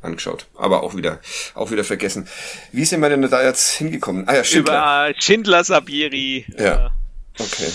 [0.00, 0.46] angeschaut.
[0.56, 1.20] Aber auch wieder,
[1.54, 2.26] auch wieder vergessen.
[2.72, 4.28] Wie sind wir denn da jetzt hingekommen?
[4.28, 5.08] Ah ja, Schindler.
[5.10, 6.44] Über Schindler Sabiri.
[6.58, 6.90] Ja.
[7.38, 7.70] Okay.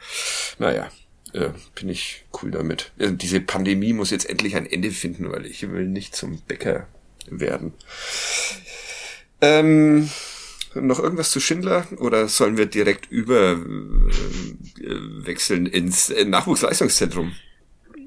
[0.59, 0.91] naja,
[1.33, 2.93] äh, bin ich cool damit.
[2.99, 6.87] Also diese Pandemie muss jetzt endlich ein Ende finden, weil ich will nicht zum Bäcker
[7.27, 7.73] werden.
[9.41, 10.11] Ähm,
[10.75, 13.57] noch irgendwas zu Schindler oder sollen wir direkt über äh,
[15.27, 17.33] wechseln ins äh, Nachwuchsleistungszentrum?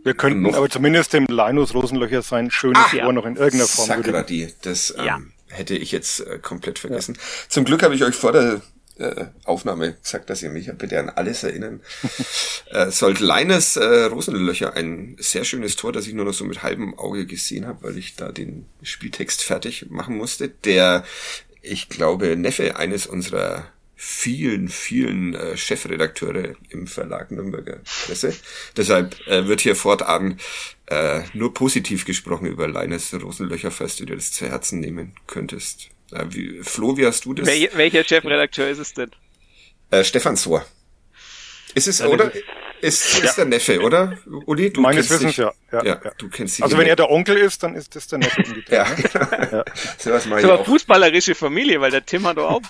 [0.04, 3.68] Wir könnten noch, aber zumindest dem Linus Rosenlöcher sein schönes Ach, Ohr noch in irgendeiner
[3.68, 3.88] Form.
[3.88, 5.20] Sakradi, das ähm, ja.
[5.48, 7.16] hätte ich jetzt äh, komplett vergessen.
[7.16, 7.22] Ja.
[7.50, 8.62] Zum Glück habe ich euch vor der
[8.98, 11.82] äh, Aufnahme gesagt, dass ihr mich bitte an alles erinnern
[12.72, 13.20] äh, sollt.
[13.20, 17.26] Leines äh, Rosenlöcher, ein sehr schönes Tor, das ich nur noch so mit halbem Auge
[17.26, 20.50] gesehen habe, weil ich da den Spieltext fertig machen musste.
[20.50, 21.04] Der,
[21.62, 28.36] ich glaube, Neffe eines unserer vielen, vielen äh, Chefredakteure im Verlag Nürnberger Presse.
[28.76, 30.40] Deshalb äh, wird hier fortan
[30.88, 35.90] äh, nur positiv gesprochen über Leines Rosenlöcher, falls du dir das zu Herzen nehmen könntest.
[36.12, 37.48] Äh, wie, Flo, wie hast du das?
[37.48, 39.12] Wel welcher Chefredakteur ist es denn?
[39.92, 40.66] Äh, Stefan Sohr.
[41.74, 42.32] Ist es, oder?
[42.82, 43.34] Ist, ist ja.
[43.38, 44.18] der Neffe, oder?
[44.46, 45.52] Uli, du Meines Wissens, dich, ja.
[45.72, 46.02] Ja, ja.
[46.18, 48.44] Du kennst sie also wenn er der Onkel ist, dann ist das der Neffe.
[48.70, 48.86] ja.
[49.52, 49.66] ja.
[49.98, 52.62] So was das ist aber fußballerische Familie, weil der Tim hat doch auch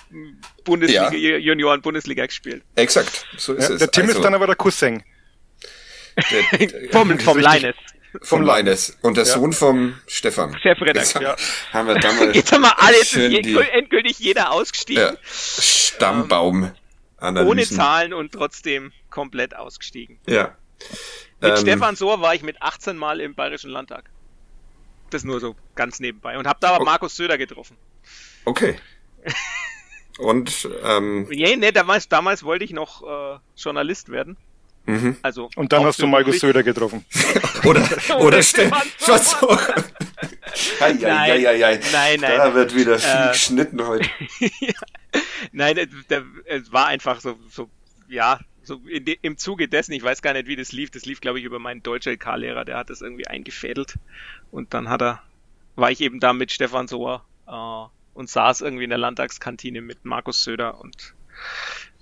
[0.64, 1.36] Bundesliga, ja.
[1.36, 2.62] Junioren Bundesliga gespielt.
[2.76, 3.78] Exakt, so ist es.
[3.78, 5.02] Der Tim also, ist dann aber der Cousin.
[6.16, 7.74] Der, der, vom vom Leines.
[8.22, 8.96] Vom Leines.
[9.02, 9.32] Und der ja.
[9.32, 10.58] Sohn vom Stefan.
[10.58, 11.22] Chefredakteur.
[11.22, 11.36] Ja.
[11.72, 15.02] Haben wir damals Jetzt haben wir alle, jetzt ist endgültig jeder ausgestiegen.
[15.02, 15.16] Ja.
[15.22, 16.72] Stammbaum.
[17.18, 17.50] Analysen.
[17.50, 20.18] Ohne Zahlen und trotzdem komplett ausgestiegen.
[20.26, 20.56] Ja.
[21.40, 24.10] Mit ähm, Stefan Sohr war ich mit 18 Mal im Bayerischen Landtag.
[25.10, 26.36] Das nur so ganz nebenbei.
[26.38, 26.84] Und hab da aber okay.
[26.84, 27.76] Markus Söder getroffen.
[28.44, 28.78] Okay.
[30.18, 34.36] Und ähm, nee, nee, damals, damals wollte ich noch äh, Journalist werden.
[34.86, 35.16] Mhm.
[35.22, 37.04] Also und dann hast du Markus Söder getroffen.
[37.64, 37.86] oder
[38.20, 39.58] oder Stefan so.
[40.80, 42.20] Hei, nein, hei, nein, nein.
[42.20, 44.08] Da wird wieder viel äh, geschnitten heute.
[45.52, 45.76] nein,
[46.46, 47.68] es war einfach so, so
[48.08, 50.90] ja, so de, im Zuge dessen, ich weiß gar nicht, wie das lief.
[50.90, 53.98] Das lief, glaube ich, über meinen Deutsch-LK-Lehrer, der hat das irgendwie eingefädelt.
[54.50, 55.22] Und dann hat er,
[55.74, 60.04] war ich eben da mit Stefan Sohr äh, und saß irgendwie in der Landtagskantine mit
[60.04, 61.14] Markus Söder und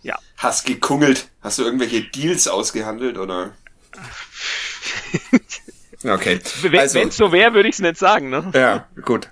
[0.05, 0.19] Ja.
[0.37, 1.31] Hast gekungelt.
[1.41, 3.57] Hast du irgendwelche Deals ausgehandelt oder?
[6.05, 6.39] okay.
[6.61, 8.51] Wenn also, es so wäre, würde ich es nicht sagen, ne?
[8.55, 9.31] Ja, gut.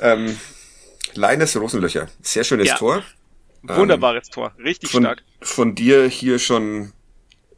[0.00, 0.36] Ähm,
[1.14, 2.08] Leines Rosenlöcher.
[2.22, 2.78] Sehr schönes Ja.
[2.78, 3.04] Tor.
[3.62, 4.54] Wunderbares Tor.
[4.58, 5.22] Richtig Von, stark.
[5.42, 6.92] von dir hier schon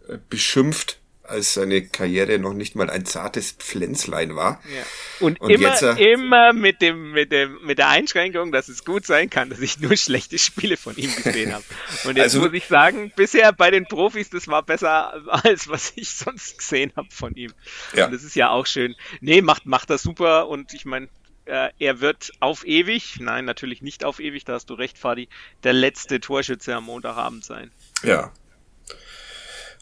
[0.09, 1.00] äh, beschimpft,
[1.31, 4.61] als seine Karriere noch nicht mal ein zartes Pflänzlein war.
[4.75, 4.83] Ja.
[5.21, 8.85] Und, Und immer, jetzt, äh, immer mit dem, mit dem, mit der Einschränkung, dass es
[8.85, 11.65] gut sein kann, dass ich nur schlechte Spiele von ihm gesehen habe.
[12.05, 15.15] Und jetzt Also- muss ich sagen, bisher bei den Profis, das war besser
[15.45, 17.53] als was ich sonst gesehen habe von ihm.
[17.95, 18.05] Ja.
[18.07, 18.95] Und das ist ja auch schön.
[19.21, 21.09] Nee, macht, macht das super und ich meine,
[21.47, 25.29] äh, er wird auf ewig, nein, natürlich nicht auf ewig, da hast du recht, Fadi,
[25.65, 27.71] der letzte Torschütze am Montagabend sein.
[28.03, 28.33] Ja.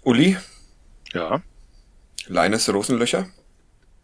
[0.03, 0.37] Uli,
[1.13, 1.41] Ja,
[2.27, 3.29] Leines Rosenlöcher.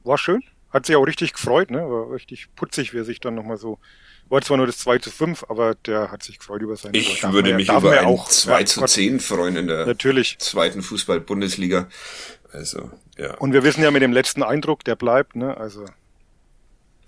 [0.04, 0.42] war schön.
[0.70, 1.78] Hat sich auch richtig gefreut, ne?
[1.88, 3.78] War richtig putzig, wie er sich dann nochmal so.
[4.28, 7.22] War zwar nur das 2 zu 5, aber der hat sich gefreut über seinen Ich
[7.30, 8.28] würde ja- mich darf über ja ein auch.
[8.28, 10.38] 2 Ja, zu Gott, 10 freuen in der Natürlich.
[10.38, 11.88] zweiten Fußball-Bundesliga.
[12.52, 13.34] Also, ja.
[13.36, 15.56] Und wir wissen ja mit dem letzten Eindruck, der bleibt, ne?
[15.56, 15.84] Also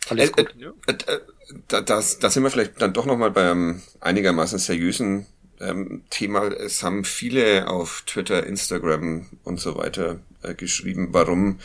[0.08, 0.54] alles Äh, gut.
[0.86, 1.20] äh, äh,
[1.68, 5.26] da, das, da sind wir vielleicht dann doch nochmal beim einigermaßen seriösen
[5.60, 6.46] ähm, Thema.
[6.48, 11.58] Es haben viele auf Twitter, Instagram und so weiter äh, geschrieben, warum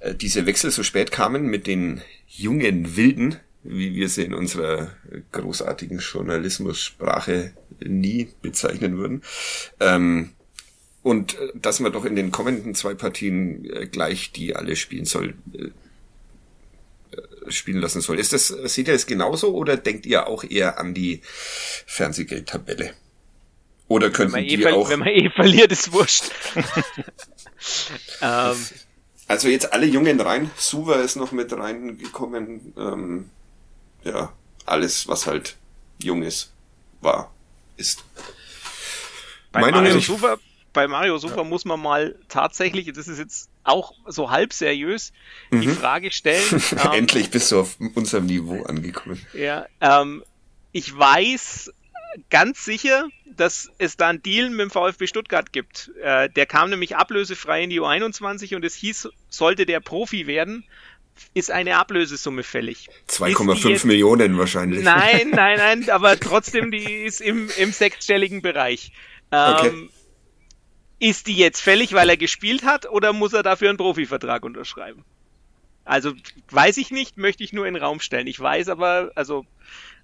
[0.00, 4.92] äh, diese Wechsel so spät kamen mit den jungen Wilden, wie wir sie in unserer
[5.32, 9.22] großartigen Journalismussprache nie bezeichnen würden.
[9.80, 10.30] Ähm,
[11.02, 15.04] und äh, dass man doch in den kommenden zwei Partien äh, gleich die alle spielen
[15.04, 15.70] soll, äh,
[17.50, 18.18] spielen lassen soll.
[18.18, 21.20] Ist das, seht ihr das genauso oder denkt ihr auch eher an die
[21.86, 22.92] Fernsehgeldtabelle?
[23.88, 26.24] Oder Wenn könnten man, eh die ver- auch, wenn man eh verliert, ist wurscht.
[28.20, 28.56] ähm,
[29.28, 33.30] also jetzt alle Jungen rein, Suva ist noch mit reingekommen, ähm,
[34.04, 34.32] ja,
[34.64, 35.56] alles, was halt
[36.02, 36.52] jung ist,
[37.00, 37.32] war,
[37.76, 38.04] ist.
[39.52, 40.00] Bei Meinung Mario.
[40.00, 40.38] Super,
[40.72, 45.12] bei Mario Super muss man mal tatsächlich, das ist jetzt auch so halb seriös,
[45.50, 46.44] die Frage stellen.
[46.84, 49.24] ähm, Endlich bist du auf unserem Niveau angekommen.
[49.32, 50.22] ja, ähm,
[50.72, 51.72] ich weiß
[52.30, 55.90] ganz sicher, dass es da einen Deal mit dem VfB Stuttgart gibt.
[56.02, 60.64] Äh, der kam nämlich ablösefrei in die U21 und es hieß, sollte der Profi werden,
[61.34, 62.88] ist eine Ablösesumme fällig.
[63.06, 64.82] Ist die 2,5 jetzt- Millionen wahrscheinlich.
[64.82, 68.92] Nein, nein, nein, aber trotzdem, die ist im, im sechsstelligen Bereich.
[69.32, 69.88] Ähm, Okay.
[70.98, 75.04] Ist die jetzt fällig, weil er gespielt hat, oder muss er dafür einen Profivertrag unterschreiben?
[75.84, 76.14] Also
[76.50, 78.26] weiß ich nicht, möchte ich nur in den Raum stellen.
[78.26, 79.44] Ich weiß aber, also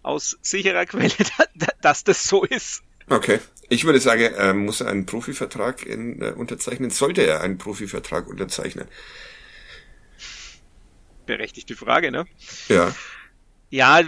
[0.02, 1.10] aus sicherer Quelle,
[1.80, 2.82] dass das so ist.
[3.08, 3.40] Okay.
[3.68, 6.90] Ich würde sagen, er muss einen Profivertrag in, äh, unterzeichnen.
[6.90, 8.86] Sollte er einen Profivertrag unterzeichnen?
[11.26, 12.26] Berechtigte Frage, ne?
[12.68, 12.94] Ja.
[13.70, 14.02] Ja,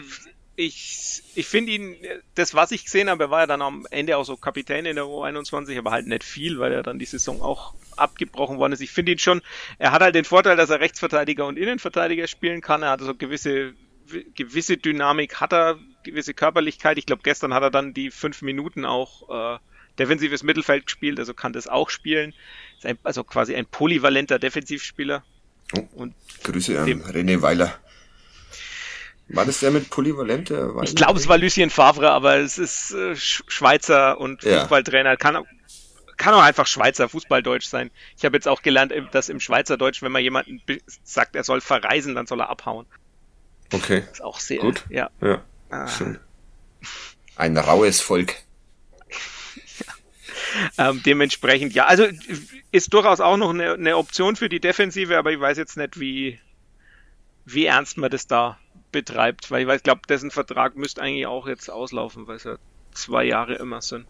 [0.57, 1.97] ich, ich finde ihn,
[2.35, 4.97] das was ich gesehen habe, er war ja dann am Ende auch so Kapitän in
[4.97, 8.81] der U21, aber halt nicht viel, weil er dann die Saison auch abgebrochen worden ist.
[8.81, 9.43] Ich finde ihn schon,
[9.79, 12.83] er hat halt den Vorteil, dass er Rechtsverteidiger und Innenverteidiger spielen kann.
[12.83, 13.75] Er hat so gewisse,
[14.35, 16.99] gewisse Dynamik, hat er, gewisse Körperlichkeit.
[16.99, 19.59] Ich glaube, gestern hat er dann die fünf Minuten auch äh,
[19.99, 22.35] defensives Mittelfeld gespielt, also kann das auch spielen.
[22.77, 25.25] Ist ein, also quasi ein polyvalenter Defensivspieler.
[25.77, 27.79] Oh, Und Grüße an Dem- René Weiler.
[29.29, 30.75] War das der mit polyvalente?
[30.83, 34.61] Ich glaube, es war Lucien Favre, aber es ist äh, Sch- Schweizer und Ja.
[34.61, 35.17] Fußballtrainer.
[35.17, 35.47] Kann, auch-
[36.19, 37.91] kann auch einfach Schweizer Fußballdeutsch sein.
[38.19, 40.61] Ich habe jetzt auch gelernt, im- dass im Schweizerdeutsch, wenn man jemanden
[41.05, 42.85] sagt, er soll verreisen, dann soll er abhauen.
[43.73, 44.85] Okay, Ist auch sehr, Gut.
[44.91, 45.09] ja.
[45.23, 45.43] ja.
[45.71, 45.89] Ah.
[45.89, 46.19] Schön.
[47.37, 48.35] Ein raues Volk.
[50.79, 52.07] Ähm, dementsprechend, ja, also
[52.71, 55.99] ist durchaus auch noch eine, eine Option für die Defensive, aber ich weiß jetzt nicht,
[55.99, 56.39] wie,
[57.45, 58.57] wie ernst man das da
[58.93, 62.57] betreibt, weil ich weiß, glaube, dessen Vertrag müsste eigentlich auch jetzt auslaufen, weil es ja
[62.93, 64.07] zwei Jahre immer sind.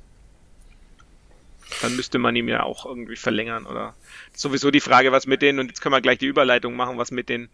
[1.81, 3.95] Dann müsste man ihm ja auch irgendwie verlängern oder
[4.35, 7.11] sowieso die Frage, was mit den, und jetzt können wir gleich die Überleitung machen, was
[7.11, 7.49] mit den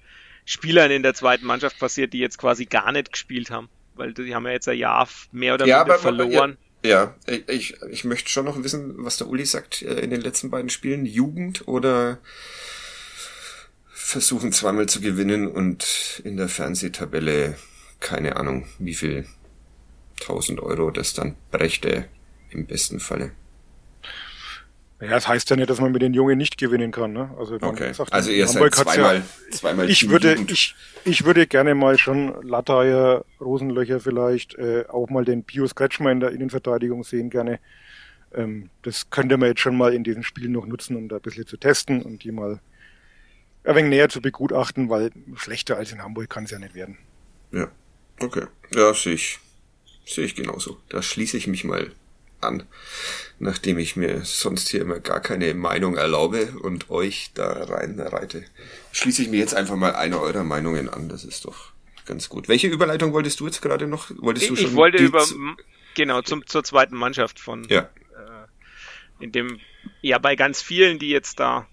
[0.45, 3.69] Spielern in der zweiten Mannschaft passiert, die jetzt quasi gar nicht gespielt haben,
[4.01, 6.57] weil die haben ja jetzt ein Jahr mehr oder Ja, aber- verloren.
[6.83, 7.15] Ja,
[7.47, 10.71] ich, ich möchte schon noch wissen, was der Uli sagt äh, in den letzten beiden
[10.71, 11.05] Spielen.
[11.05, 12.19] Jugend oder
[13.87, 17.57] versuchen zweimal zu gewinnen und in der Fernsehtabelle,
[18.01, 19.27] keine Ahnung, wie viel
[20.21, 22.09] tausend Euro das dann brächte
[22.51, 23.33] im besten Falle.
[25.01, 27.13] Ja, das heißt ja nicht, dass man mit den Jungen nicht gewinnen kann.
[27.15, 27.35] Ne?
[27.39, 27.93] Also, Okay.
[27.95, 30.75] sagt, Also ihr seid Hamburg hat's zweimal, zweimal ich würde, ich,
[31.05, 36.21] ich würde gerne mal schon Latteier, Rosenlöcher vielleicht, äh, auch mal den Pius Kretschmer in
[36.21, 37.61] der Innenverteidigung sehen gerne.
[38.35, 41.23] Ähm, das könnte man jetzt schon mal in diesen Spielen noch nutzen, um da ein
[41.23, 42.61] bisschen zu testen und die mal
[43.65, 46.99] ein wenig näher zu begutachten, weil schlechter als in Hamburg kann es ja nicht werden.
[47.53, 47.69] Ja,
[48.21, 48.45] okay.
[48.75, 49.39] Ja, sehe ich,
[50.05, 50.79] sehe ich genauso.
[50.91, 51.91] Da schließe ich mich mal
[52.41, 52.65] an,
[53.39, 58.45] nachdem ich mir sonst hier immer gar keine Meinung erlaube und euch da reinreite.
[58.93, 61.09] Schließe ich mir jetzt einfach mal eine eurer Meinungen an.
[61.09, 61.73] Das ist doch
[62.07, 62.49] ganz gut.
[62.49, 64.11] Welche Überleitung wolltest du jetzt gerade noch?
[64.19, 65.25] Wolltest du ich, schon ich wollte über
[65.95, 67.81] genau zum, zur zweiten Mannschaft von ja.
[67.81, 69.61] äh, in dem
[70.03, 71.67] ja bei ganz vielen, die jetzt da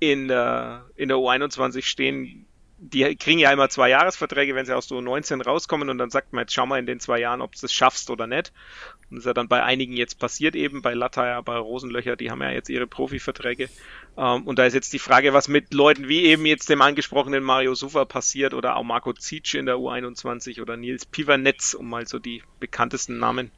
[0.00, 2.46] in der in der U21 stehen,
[2.78, 6.32] die kriegen ja immer zwei Jahresverträge, wenn sie aus so 19 rauskommen und dann sagt
[6.32, 8.52] man jetzt schau mal in den zwei Jahren, ob du es schaffst oder nicht.
[9.14, 12.32] Und das ist ja dann bei einigen jetzt passiert eben, bei Latteier, bei Rosenlöcher, die
[12.32, 13.68] haben ja jetzt ihre Profiverträge.
[14.16, 17.44] Ähm, und da ist jetzt die Frage, was mit Leuten wie eben jetzt dem angesprochenen
[17.44, 22.08] Mario Sufa passiert oder auch Marco Zietsch in der U21 oder Nils Pivernetz, um mal
[22.08, 23.52] so die bekanntesten Namen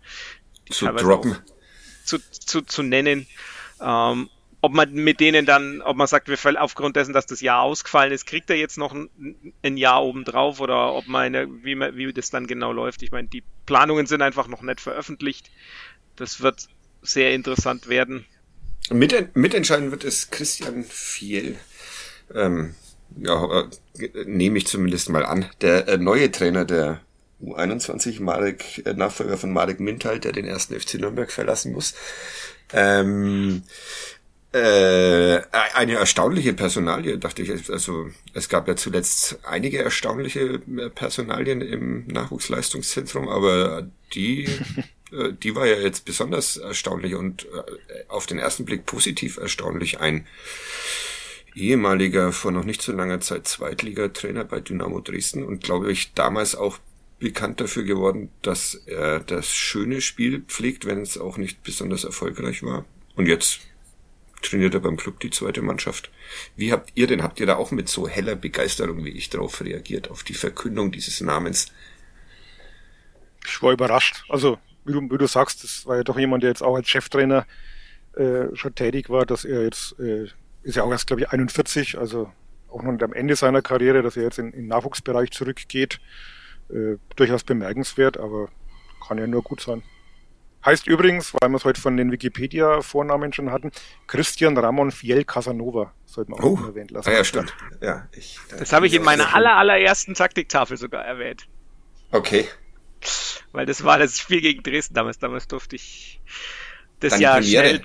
[0.68, 1.38] zu droppen.
[2.04, 3.26] Zu, zu, zu nennen.
[3.80, 4.28] Ähm,
[4.66, 8.12] ob man mit denen dann, ob man sagt, wir aufgrund dessen, dass das Jahr ausgefallen
[8.12, 12.30] ist, kriegt er jetzt noch ein, ein Jahr obendrauf oder ob man, wie, wie das
[12.30, 13.04] dann genau läuft.
[13.04, 15.52] Ich meine, die Planungen sind einfach noch nicht veröffentlicht.
[16.16, 16.66] Das wird
[17.00, 18.26] sehr interessant werden.
[18.90, 21.56] Mit, mitentscheiden wird es Christian Fiel.
[22.34, 22.74] Ähm,
[23.16, 23.68] ja,
[24.00, 25.46] äh, nehme ich zumindest mal an.
[25.60, 27.02] Der äh, neue Trainer der
[27.40, 31.94] U21, Marek, äh, Nachfolger von Marek Mintal, der den ersten FC Nürnberg verlassen muss.
[32.72, 33.62] Ähm,
[34.56, 35.42] äh,
[35.74, 37.70] eine erstaunliche Personalie, dachte ich.
[37.70, 44.44] Also es gab ja zuletzt einige erstaunliche äh, Personalien im Nachwuchsleistungszentrum, aber die,
[45.12, 50.00] äh, die war ja jetzt besonders erstaunlich und äh, auf den ersten Blick positiv erstaunlich.
[50.00, 50.26] Ein
[51.54, 56.54] ehemaliger, vor noch nicht so langer Zeit Zweitligatrainer bei Dynamo Dresden und glaube ich damals
[56.54, 56.78] auch
[57.18, 62.62] bekannt dafür geworden, dass er das schöne Spiel pflegt, wenn es auch nicht besonders erfolgreich
[62.62, 62.84] war.
[63.16, 63.60] Und jetzt
[64.42, 66.10] trainiert er beim Club die zweite Mannschaft.
[66.56, 69.62] Wie habt ihr denn, habt ihr da auch mit so heller Begeisterung wie ich drauf
[69.62, 71.72] reagiert, auf die Verkündung dieses Namens?
[73.44, 74.24] Ich war überrascht.
[74.28, 76.88] Also, wie du, wie du sagst, das war ja doch jemand, der jetzt auch als
[76.88, 77.46] Cheftrainer
[78.14, 80.28] äh, schon tätig war, dass er jetzt, äh,
[80.62, 82.32] ist ja auch erst, glaube ich, 41, also
[82.68, 86.00] auch noch am Ende seiner Karriere, dass er jetzt in, in den Nachwuchsbereich zurückgeht.
[86.68, 88.48] Äh, durchaus bemerkenswert, aber
[89.06, 89.82] kann ja nur gut sein.
[90.66, 93.70] Heißt übrigens, weil wir es heute von den Wikipedia-Vornamen schon hatten,
[94.08, 95.94] Christian Ramon Fiel Casanova.
[96.04, 96.66] Sollte man auch oh.
[96.66, 97.08] erwähnt lassen.
[97.08, 97.54] Ah, ja, stimmt.
[97.80, 101.46] Ja, ich, das habe ich in meiner aller, allerersten Taktiktafel sogar erwähnt.
[102.10, 102.48] Okay.
[103.52, 105.20] Weil das war das Spiel gegen Dresden damals.
[105.20, 106.20] Damals durfte ich
[106.98, 107.80] das Deine Jahr schnell.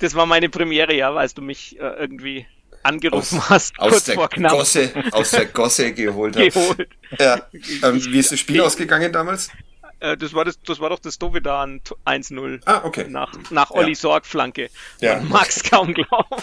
[0.00, 2.46] Das war meine Premiere, ja, als du mich äh, irgendwie
[2.82, 4.52] angerufen aus, hast, aus kurz der vor knapp.
[4.52, 6.54] Gosse, aus der Gosse geholt hast.
[6.54, 6.88] geholt.
[7.18, 7.46] Ja.
[7.82, 9.50] Ähm, wie ist das Spiel ausgegangen damals?
[10.02, 12.62] Äh, das war das, das war doch das Dovedan 1-0.
[12.66, 13.06] Ah, okay.
[13.08, 13.94] Nach, nach Olli ja.
[13.94, 14.68] Sorg Flanke.
[15.00, 15.16] Ja.
[15.16, 16.42] Man mag's kaum glauben.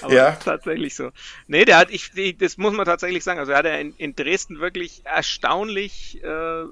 [0.00, 0.32] Aber ja.
[0.32, 1.10] tatsächlich so.
[1.48, 3.40] Nee, der hat, ich, das muss man tatsächlich sagen.
[3.40, 6.64] Also er hat ja in, in Dresden wirklich erstaunlich äh,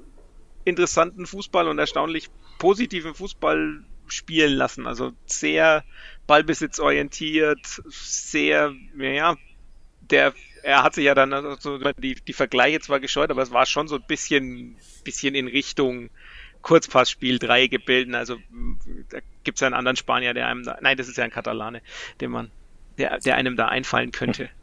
[0.65, 4.87] interessanten Fußball und erstaunlich positiven Fußball spielen lassen.
[4.87, 5.83] Also sehr
[6.29, 9.37] ballbesitzorientiert, sehr, ja,
[10.03, 13.67] der er hat sich ja dann also die, die Vergleiche zwar gescheut, aber es war
[13.67, 16.11] schon so ein bisschen, bisschen in Richtung
[16.63, 18.15] Kurzpassspiel, Dreiecke bilden.
[18.15, 18.37] Also
[19.11, 21.31] da gibt es ja einen anderen Spanier, der einem da, nein, das ist ja ein
[21.31, 21.83] Katalane,
[22.21, 22.51] den man,
[22.99, 24.49] der, der einem da einfallen könnte.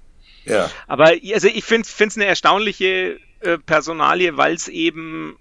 [0.46, 0.72] Ja.
[0.88, 5.38] Aber also ich finde es eine erstaunliche äh, Personalie, weil es eben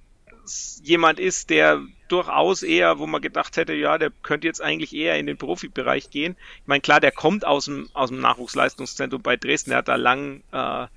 [0.83, 5.19] jemand ist, der durchaus eher, wo man gedacht hätte, ja, der könnte jetzt eigentlich eher
[5.19, 6.37] in den Profibereich gehen.
[6.63, 9.97] Ich meine, klar, der kommt aus dem, aus dem Nachwuchsleistungszentrum bei Dresden, der hat da
[9.97, 10.91] lang, äh, war,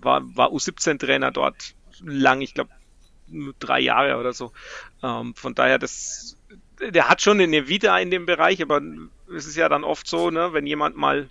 [0.00, 2.70] war U17-Trainer dort lang, ich glaube,
[3.58, 4.52] drei Jahre oder so.
[5.02, 6.36] Ähm, von daher, das,
[6.80, 8.80] der hat schon eine Vita in dem Bereich, aber
[9.34, 11.28] es ist ja dann oft so, ne, wenn jemand mal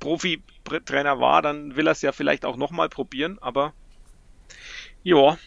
[0.00, 3.72] Profi-Trainer war, dann will er es ja vielleicht auch nochmal probieren, aber
[5.02, 5.38] ja,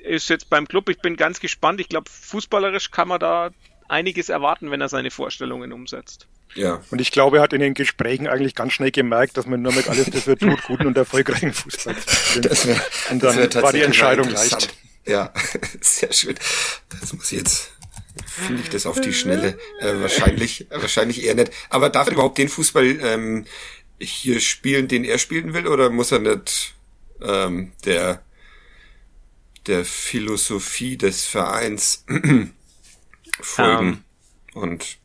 [0.00, 0.88] ist jetzt beim Club.
[0.88, 1.80] Ich bin ganz gespannt.
[1.80, 3.50] Ich glaube, fußballerisch kann man da
[3.88, 6.26] einiges erwarten, wenn er seine Vorstellungen umsetzt.
[6.54, 6.82] Ja.
[6.90, 9.72] Und ich glaube, er hat in den Gesprächen eigentlich ganz schnell gemerkt, dass man nur
[9.72, 12.80] mit alles dafür tut, guten und erfolgreichen Fußball zu spielen.
[13.10, 14.74] und dann war die Entscheidung leicht.
[15.06, 15.32] Ja,
[15.80, 16.36] sehr schön.
[17.00, 17.72] Das muss jetzt
[18.24, 19.58] finde ich das auf die Schnelle.
[19.80, 21.52] Äh, wahrscheinlich, wahrscheinlich eher nicht.
[21.70, 23.44] Aber darf er überhaupt den Fußball ähm,
[24.00, 26.74] hier spielen, den er spielen will, oder muss er nicht
[27.22, 28.22] ähm, der
[29.68, 32.04] der Philosophie des Vereins
[33.40, 34.04] folgen.
[34.54, 34.62] Um.
[34.62, 34.98] Und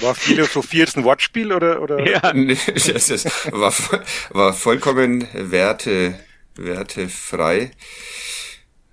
[0.00, 1.80] war Philosophie jetzt ein Wortspiel oder?
[1.80, 2.04] oder?
[2.08, 2.32] Ja.
[2.34, 3.72] Nee, das ist, war,
[4.30, 6.18] war vollkommen werte,
[6.56, 7.70] wertefrei.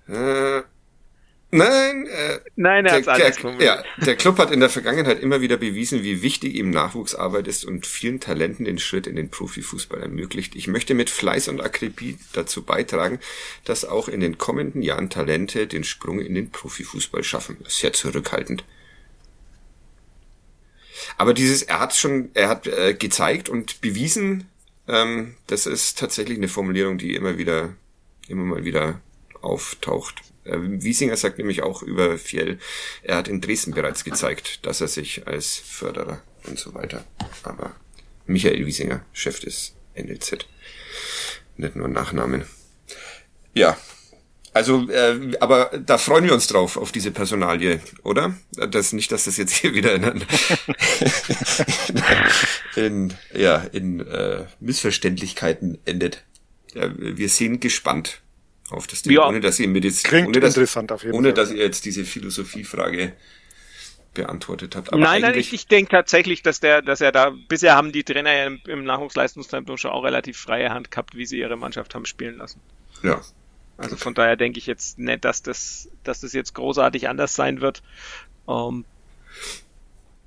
[0.08, 0.62] Äh,
[1.52, 5.20] Nein, äh, Nein, er der, hat's anders der, ja, der Club hat in der Vergangenheit
[5.20, 9.30] immer wieder bewiesen, wie wichtig ihm Nachwuchsarbeit ist und vielen Talenten den Schritt in den
[9.30, 10.54] Profifußball ermöglicht.
[10.54, 13.18] Ich möchte mit Fleiß und Akribie dazu beitragen,
[13.64, 17.56] dass auch in den kommenden Jahren Talente den Sprung in den Profifußball schaffen.
[17.64, 18.64] Das ist sehr zurückhaltend.
[21.16, 24.48] Aber dieses, er hat schon, er hat äh, gezeigt und bewiesen,
[24.86, 27.74] ähm, das ist tatsächlich eine Formulierung, die immer wieder,
[28.28, 29.00] immer mal wieder
[29.40, 30.22] auftaucht.
[30.44, 32.58] Äh, Wiesinger sagt nämlich auch über Fjell,
[33.02, 37.04] er hat in Dresden bereits gezeigt, dass er sich als Förderer und so weiter.
[37.42, 37.74] Aber
[38.26, 40.46] Michael Wiesinger, Chef des NLZ.
[41.56, 42.44] Nicht nur Nachnamen.
[43.54, 43.76] Ja.
[44.52, 48.34] Also, äh, aber da freuen wir uns drauf, auf diese Personalie, oder?
[48.52, 50.24] Das nicht, dass das jetzt hier wieder in,
[52.84, 56.24] in ja, in äh, Missverständlichkeiten endet.
[56.74, 58.22] Ja, wir sind gespannt
[58.70, 59.26] auf das Ding, Ja.
[59.28, 61.34] ohne dass ihr mir jetzt, Klingt ohne dass, interessant auf jeden ohne Fall.
[61.34, 63.12] dass ihr jetzt diese Philosophiefrage
[64.14, 64.92] beantwortet habt.
[64.92, 68.02] Aber nein, nein, ich, ich denke tatsächlich, dass der, dass er da, bisher haben die
[68.02, 71.94] Trainer ja im, im Nachwuchsleistungszentrum schon auch relativ freie Hand gehabt, wie sie ihre Mannschaft
[71.94, 72.60] haben spielen lassen.
[73.02, 73.20] ja.
[73.76, 77.62] Also von daher denke ich jetzt nicht, dass das, dass das jetzt großartig anders sein
[77.62, 77.82] wird.
[78.46, 78.84] Ähm,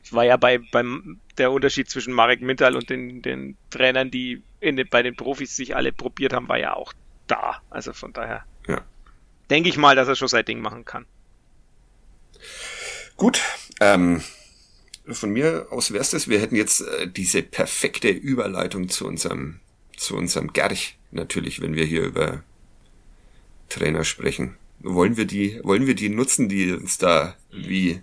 [0.09, 4.75] war ja bei, beim, der Unterschied zwischen Marek Mintal und den, den Trainern, die in
[4.75, 6.93] den, bei den Profis sich alle probiert haben, war ja auch
[7.27, 7.61] da.
[7.69, 8.81] Also von daher Ja.
[9.49, 11.05] denke ich mal, dass er schon sein Ding machen kann.
[13.17, 13.41] Gut,
[13.79, 14.21] ähm,
[15.07, 16.27] von mir aus wär's das.
[16.27, 19.59] Wir hätten jetzt äh, diese perfekte Überleitung zu unserem,
[19.97, 22.43] zu unserem Gerch natürlich, wenn wir hier über
[23.69, 24.57] Trainer sprechen.
[24.79, 28.01] Wollen wir die, wollen wir die nutzen, die uns da wie,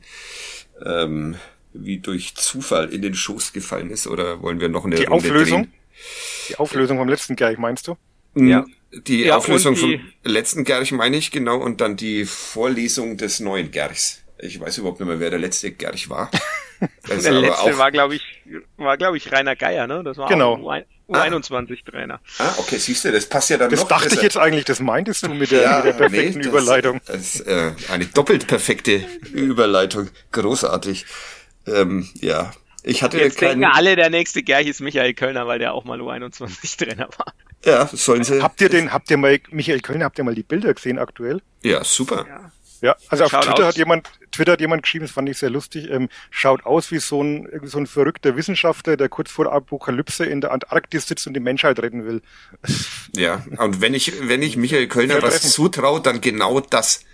[0.85, 1.37] ähm,
[1.73, 5.15] wie durch Zufall in den Schoß gefallen ist, oder wollen wir noch eine Die Runde
[5.29, 5.63] Auflösung?
[5.65, 5.73] drehen?
[6.49, 7.97] Die Auflösung vom letzten Gerch, meinst du?
[8.35, 8.65] Ja.
[8.93, 10.01] Die Ja, Auflösung die- vom
[10.33, 14.23] letzten Gerch meine ich genau und dann die Vorlesung des neuen Gerchs.
[14.39, 16.31] Ich weiß überhaupt nicht mehr, wer der letzte Gerch war.
[16.81, 18.23] Der aber letzte auch- war, glaube ich,
[18.79, 20.03] war, glaube ich, Rainer Geier, ne?
[20.03, 20.55] Das war Genau.
[20.55, 22.21] auch ein U21-Trainer.
[22.39, 24.23] Ah, okay, siehst du, das passt ja dann Das noch dachte ich besser.
[24.23, 27.01] jetzt eigentlich, das meintest du mit der, mit der perfekten nee, das- Überleitung.
[27.07, 30.09] Das ist äh, eine doppelt perfekte Überleitung.
[30.33, 31.05] Großartig.
[31.67, 32.51] Ähm, ja,
[32.83, 33.61] ich hatte Jetzt keinen...
[33.61, 37.33] denken alle, der nächste Gerch ist Michael Kölner, weil der auch mal U21-Trainer war.
[37.65, 38.43] Ja, sollen sie...
[38.43, 41.43] Habt ihr den, habt ihr mal, Michael Kölner, habt ihr mal die Bilder gesehen aktuell?
[41.63, 42.25] Ja, super.
[42.29, 42.53] Ja.
[42.83, 43.69] Ja, also auf Schaut Twitter aus.
[43.69, 46.99] hat jemand, Twitter hat jemand geschrieben, das fand ich sehr lustig, ähm, schaut aus wie
[46.99, 51.07] so ein, irgendwie so ein verrückter Wissenschaftler, der kurz vor der Apokalypse in der Antarktis
[51.07, 52.23] sitzt und die Menschheit retten will.
[53.15, 57.05] Ja, und wenn ich, wenn ich Michael Kölner Ja, was zutraue, dann genau das.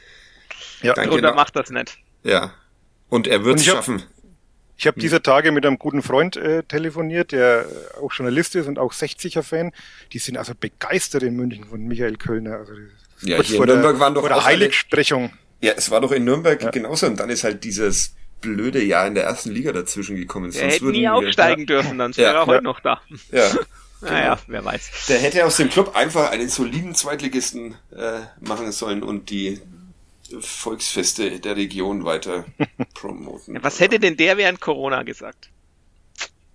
[0.82, 1.10] Ja, Danke.
[1.10, 1.34] Und er Genau.
[1.34, 1.98] macht das nicht.
[2.22, 2.52] Ja.
[3.08, 4.04] Und er wird es schaffen.
[4.78, 7.64] Ich habe dieser Tage mit einem guten Freund äh, telefoniert, der
[7.96, 9.72] äh, auch Journalist ist und auch 60er-Fan.
[10.12, 12.56] Die sind also begeistert in München von Michael Kölner.
[12.58, 15.32] Also das- Ja, hier in vor der, Nürnberg waren doch vor der Heiligsprechung.
[15.62, 19.14] Ja, es war doch in Nürnberg genauso und dann ist halt dieses blöde Jahr in
[19.14, 20.46] der ersten Liga dazwischen gekommen.
[20.46, 22.18] Er Sonst hätte würden nie wir- aufsteigen dürfen, dann Ja.
[22.18, 22.46] wäre er Ja.
[22.46, 23.00] heute noch da.
[23.32, 23.50] Ja.
[24.02, 25.06] Naja, wer weiß.
[25.08, 29.58] Der hätte aus dem Club einfach einen soliden Zweitligisten äh, machen sollen und die
[30.40, 32.44] Volksfeste der Region weiter
[32.94, 33.58] promoten.
[33.62, 35.50] Was hätte denn der während Corona gesagt?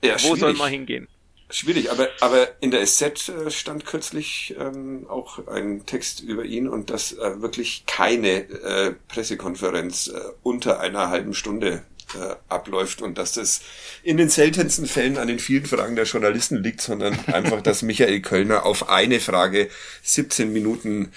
[0.03, 0.39] ja, Wo schwierig.
[0.39, 1.07] soll man hingehen?
[1.49, 6.69] Schwierig, aber, aber in der SZ äh, stand kürzlich ähm, auch ein Text über ihn
[6.69, 11.84] und dass äh, wirklich keine äh, Pressekonferenz äh, unter einer halben Stunde
[12.15, 13.61] äh, abläuft und dass das
[14.01, 18.22] in den seltensten Fällen an den vielen Fragen der Journalisten liegt, sondern einfach, dass Michael
[18.22, 19.69] Kölner auf eine Frage
[20.03, 21.11] 17 Minuten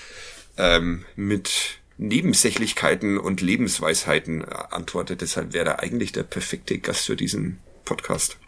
[0.58, 5.20] ähm, mit Nebensächlichkeiten und Lebensweisheiten äh, antwortet.
[5.20, 8.38] Deshalb wäre er eigentlich der perfekte Gast für diesen Podcast.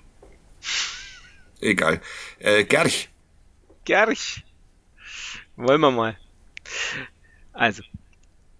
[1.61, 2.01] Egal.
[2.39, 3.09] Äh, Gerch.
[3.85, 4.45] Gerch.
[5.57, 6.19] Wollen wir mal.
[7.53, 7.83] Also,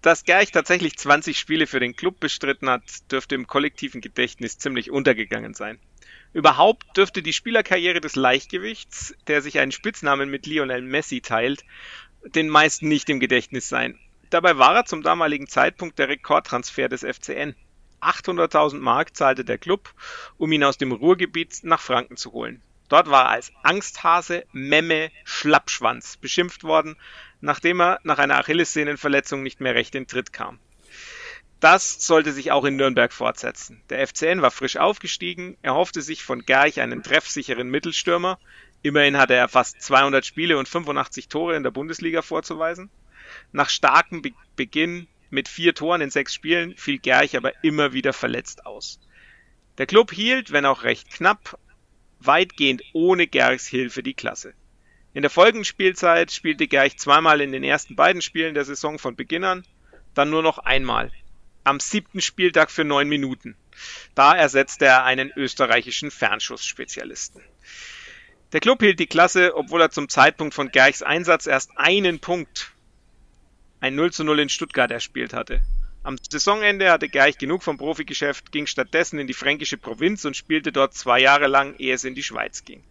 [0.01, 4.89] dass Gerch tatsächlich 20 Spiele für den Club bestritten hat, dürfte im kollektiven Gedächtnis ziemlich
[4.89, 5.79] untergegangen sein.
[6.33, 11.63] Überhaupt dürfte die Spielerkarriere des Leichtgewichts, der sich einen Spitznamen mit Lionel Messi teilt,
[12.23, 13.99] den meisten nicht im Gedächtnis sein.
[14.29, 17.55] Dabei war er zum damaligen Zeitpunkt der Rekordtransfer des FCN.
[18.01, 19.93] 800.000 Mark zahlte der Club,
[20.37, 22.61] um ihn aus dem Ruhrgebiet nach Franken zu holen.
[22.89, 26.95] Dort war er als Angsthase, Memme, Schlappschwanz beschimpft worden,
[27.41, 30.59] nachdem er nach einer Achillessehnenverletzung nicht mehr recht in Tritt kam.
[31.59, 33.81] Das sollte sich auch in Nürnberg fortsetzen.
[33.89, 38.39] Der FCN war frisch aufgestiegen, er hoffte sich von Gerch einen treffsicheren Mittelstürmer.
[38.83, 42.91] Immerhin hatte er fast 200 Spiele und 85 Tore in der Bundesliga vorzuweisen.
[43.51, 48.13] Nach starkem Be Beginn mit vier Toren in sechs Spielen fiel Gerch aber immer wieder
[48.13, 48.99] verletzt aus.
[49.77, 51.59] Der Club hielt, wenn auch recht knapp,
[52.19, 54.53] weitgehend ohne Gerchs Hilfe die Klasse.
[55.13, 59.15] In der folgenden Spielzeit spielte Gerch zweimal in den ersten beiden Spielen der Saison von
[59.15, 59.65] Beginn an.
[60.13, 61.11] dann nur noch einmal.
[61.63, 63.55] Am siebten Spieltag für neun Minuten.
[64.15, 67.43] Da ersetzte er einen österreichischen Fernschussspezialisten.
[68.53, 72.71] Der Club hielt die Klasse, obwohl er zum Zeitpunkt von Gerchs Einsatz erst einen Punkt,
[73.79, 75.61] ein 0 zu 0 in Stuttgart erspielt hatte.
[76.03, 80.71] Am Saisonende hatte Gerch genug vom Profigeschäft, ging stattdessen in die fränkische Provinz und spielte
[80.71, 82.83] dort zwei Jahre lang, ehe es in die Schweiz ging.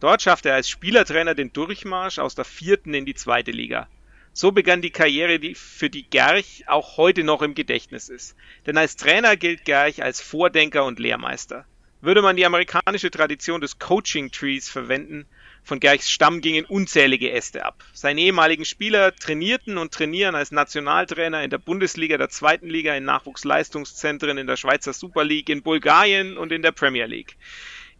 [0.00, 3.88] Dort schaffte er als Spielertrainer den Durchmarsch aus der vierten in die zweite Liga.
[4.32, 8.36] So begann die Karriere, die für die Gerch auch heute noch im Gedächtnis ist.
[8.66, 11.64] Denn als Trainer gilt Gerch als Vordenker und Lehrmeister.
[12.00, 15.26] Würde man die amerikanische Tradition des Coaching Trees verwenden,
[15.68, 17.84] von Gerchs Stamm gingen unzählige Äste ab.
[17.92, 23.04] Seine ehemaligen Spieler trainierten und trainieren als Nationaltrainer in der Bundesliga, der zweiten Liga, in
[23.04, 27.36] Nachwuchsleistungszentren, in der Schweizer Super League, in Bulgarien und in der Premier League.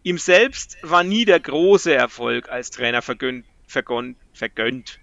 [0.01, 3.45] Ihm selbst war nie der große Erfolg als Trainer vergönnt.
[3.67, 4.99] vergönnt, vergönnt.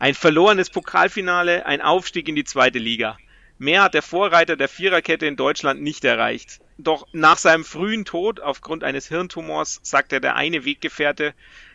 [0.00, 3.16] Ein verlorenes Pokalfinale, ein Aufstieg in die zweite Liga.
[3.58, 6.60] Mehr hat der Vorreiter der Viererkette in Deutschland nicht erreicht.
[6.76, 11.34] Doch nach seinem frühen Tod aufgrund eines Hirntumors sagte der eine Weggefährte,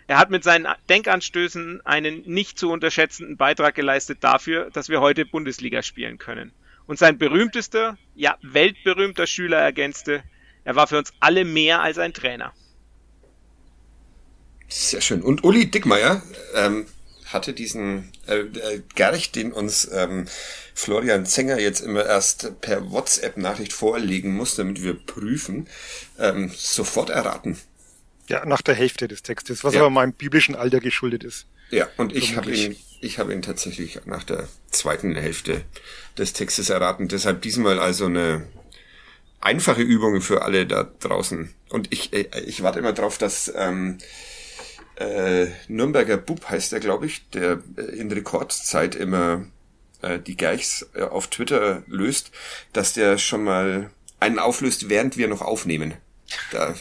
[0.10, 5.24] er hat mit seinen Denkanstößen einen nicht zu unterschätzenden Beitrag geleistet dafür, dass wir heute
[5.24, 6.52] Bundesliga spielen können.
[6.88, 10.24] Und sein berühmtester, ja weltberühmter Schüler ergänzte,
[10.64, 12.54] er war für uns alle mehr als ein Trainer.
[14.68, 15.22] Sehr schön.
[15.22, 16.24] Und Uli Dickmeier
[16.56, 16.88] ähm,
[17.28, 20.26] hatte diesen äh, äh, Gerch, den uns ähm,
[20.74, 25.68] Florian Zenger jetzt immer erst per WhatsApp-Nachricht vorlegen muss, damit wir prüfen,
[26.18, 27.60] ähm, sofort erraten.
[28.30, 29.82] Ja, nach der Hälfte des Textes, was ja.
[29.82, 31.48] aber meinem biblischen Alter geschuldet ist.
[31.72, 35.64] Ja, und ich habe ihn, ich habe ihn tatsächlich nach der zweiten Hälfte
[36.18, 37.08] des Textes erraten.
[37.08, 38.48] Deshalb diesmal also eine
[39.42, 41.54] einfache Übung für alle da draußen.
[41.70, 43.98] Und ich, äh, ich warte immer drauf, dass ähm,
[44.96, 49.46] äh, Nürnberger Bub heißt er, glaube ich, der äh, in Rekordzeit immer
[50.02, 52.32] äh, die Geichs äh, auf Twitter löst,
[52.74, 55.94] dass der schon mal einen auflöst, während wir noch aufnehmen.
[56.52, 56.76] Da,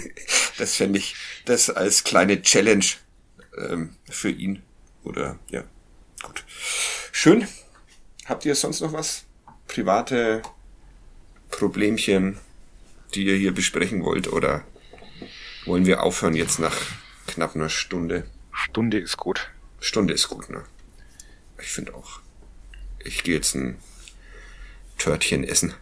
[0.58, 2.84] das fände ich das als kleine Challenge
[3.58, 4.62] ähm, für ihn.
[5.04, 5.64] Oder ja,
[6.22, 6.44] gut.
[7.12, 7.46] Schön.
[8.26, 9.24] Habt ihr sonst noch was?
[9.68, 10.42] Private
[11.50, 12.38] Problemchen,
[13.14, 14.32] die ihr hier besprechen wollt?
[14.32, 14.64] Oder
[15.64, 16.76] wollen wir aufhören jetzt nach
[17.26, 18.28] knapp einer Stunde?
[18.52, 19.50] Stunde ist gut.
[19.80, 20.64] Stunde ist gut, ne?
[21.60, 22.20] Ich finde auch.
[22.98, 23.78] Ich gehe jetzt ein
[24.98, 25.74] Törtchen essen.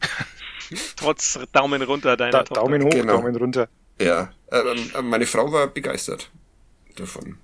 [0.96, 2.62] Trotz Daumen runter deiner da, Tochter.
[2.62, 3.16] Daumen hoch, genau.
[3.16, 3.68] Daumen runter.
[4.00, 6.30] Ja, äh, meine Frau war begeistert
[6.96, 7.38] davon.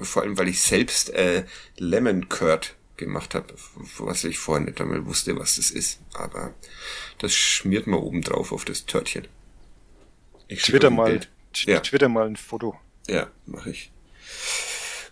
[0.00, 1.44] Vor allem, weil ich selbst äh,
[1.76, 3.54] Lemon Curd gemacht habe,
[3.98, 6.00] was ich vorher nicht einmal wusste, was das ist.
[6.14, 6.52] Aber
[7.18, 9.28] das schmiert man oben drauf auf das Törtchen.
[10.48, 11.20] Ich twitter mal,
[11.54, 11.80] ja.
[11.80, 12.78] twitter mal ein Foto.
[13.06, 13.92] Ja, mache ich.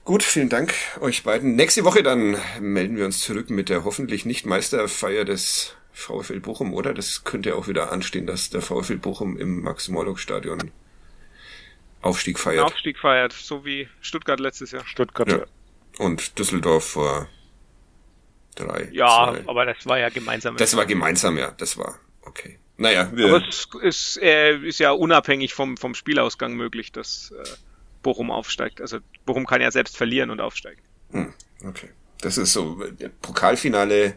[0.04, 1.54] Gut, vielen Dank euch beiden.
[1.54, 6.74] Nächste Woche dann melden wir uns zurück mit der hoffentlich nicht Meisterfeier des VfL Bochum,
[6.74, 6.94] oder?
[6.94, 10.70] Das könnte auch wieder anstehen, dass der VfL Bochum im Max-Morlock-Stadion
[12.00, 12.64] Aufstieg feiert.
[12.64, 14.84] Aufstieg feiert, so wie Stuttgart letztes Jahr.
[14.84, 15.44] Stuttgart, ja.
[15.98, 17.28] Und Düsseldorf vor
[18.56, 18.88] drei.
[18.92, 19.48] Ja, zwei.
[19.48, 20.56] aber das war ja gemeinsam.
[20.56, 22.58] Das war gemeinsam, ja, das war okay.
[22.76, 23.28] Naja, wir.
[23.28, 27.44] Aber es ist, äh, ist ja unabhängig vom, vom Spielausgang möglich, dass äh,
[28.02, 28.80] Bochum aufsteigt.
[28.80, 30.82] Also Bochum kann ja selbst verlieren und aufsteigen.
[31.12, 31.32] Hm,
[31.64, 31.90] okay.
[32.20, 34.14] Das ist so, der Pokalfinale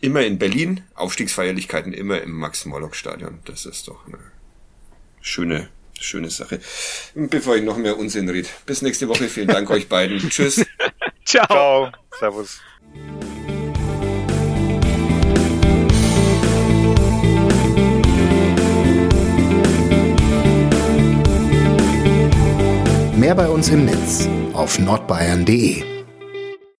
[0.00, 3.40] immer in Berlin, Aufstiegsfeierlichkeiten immer im Max-Morlock-Stadion.
[3.44, 4.18] Das ist doch eine
[5.20, 5.68] schöne,
[5.98, 6.60] schöne Sache.
[7.14, 8.48] Bevor ich noch mehr Unsinn rede.
[8.66, 9.28] Bis nächste Woche.
[9.28, 10.18] Vielen Dank euch beiden.
[10.30, 10.64] Tschüss.
[11.24, 11.46] Ciao.
[11.46, 11.92] Ciao.
[12.18, 12.60] Servus.
[23.16, 25.95] Mehr bei uns im Netz auf nordbayern.de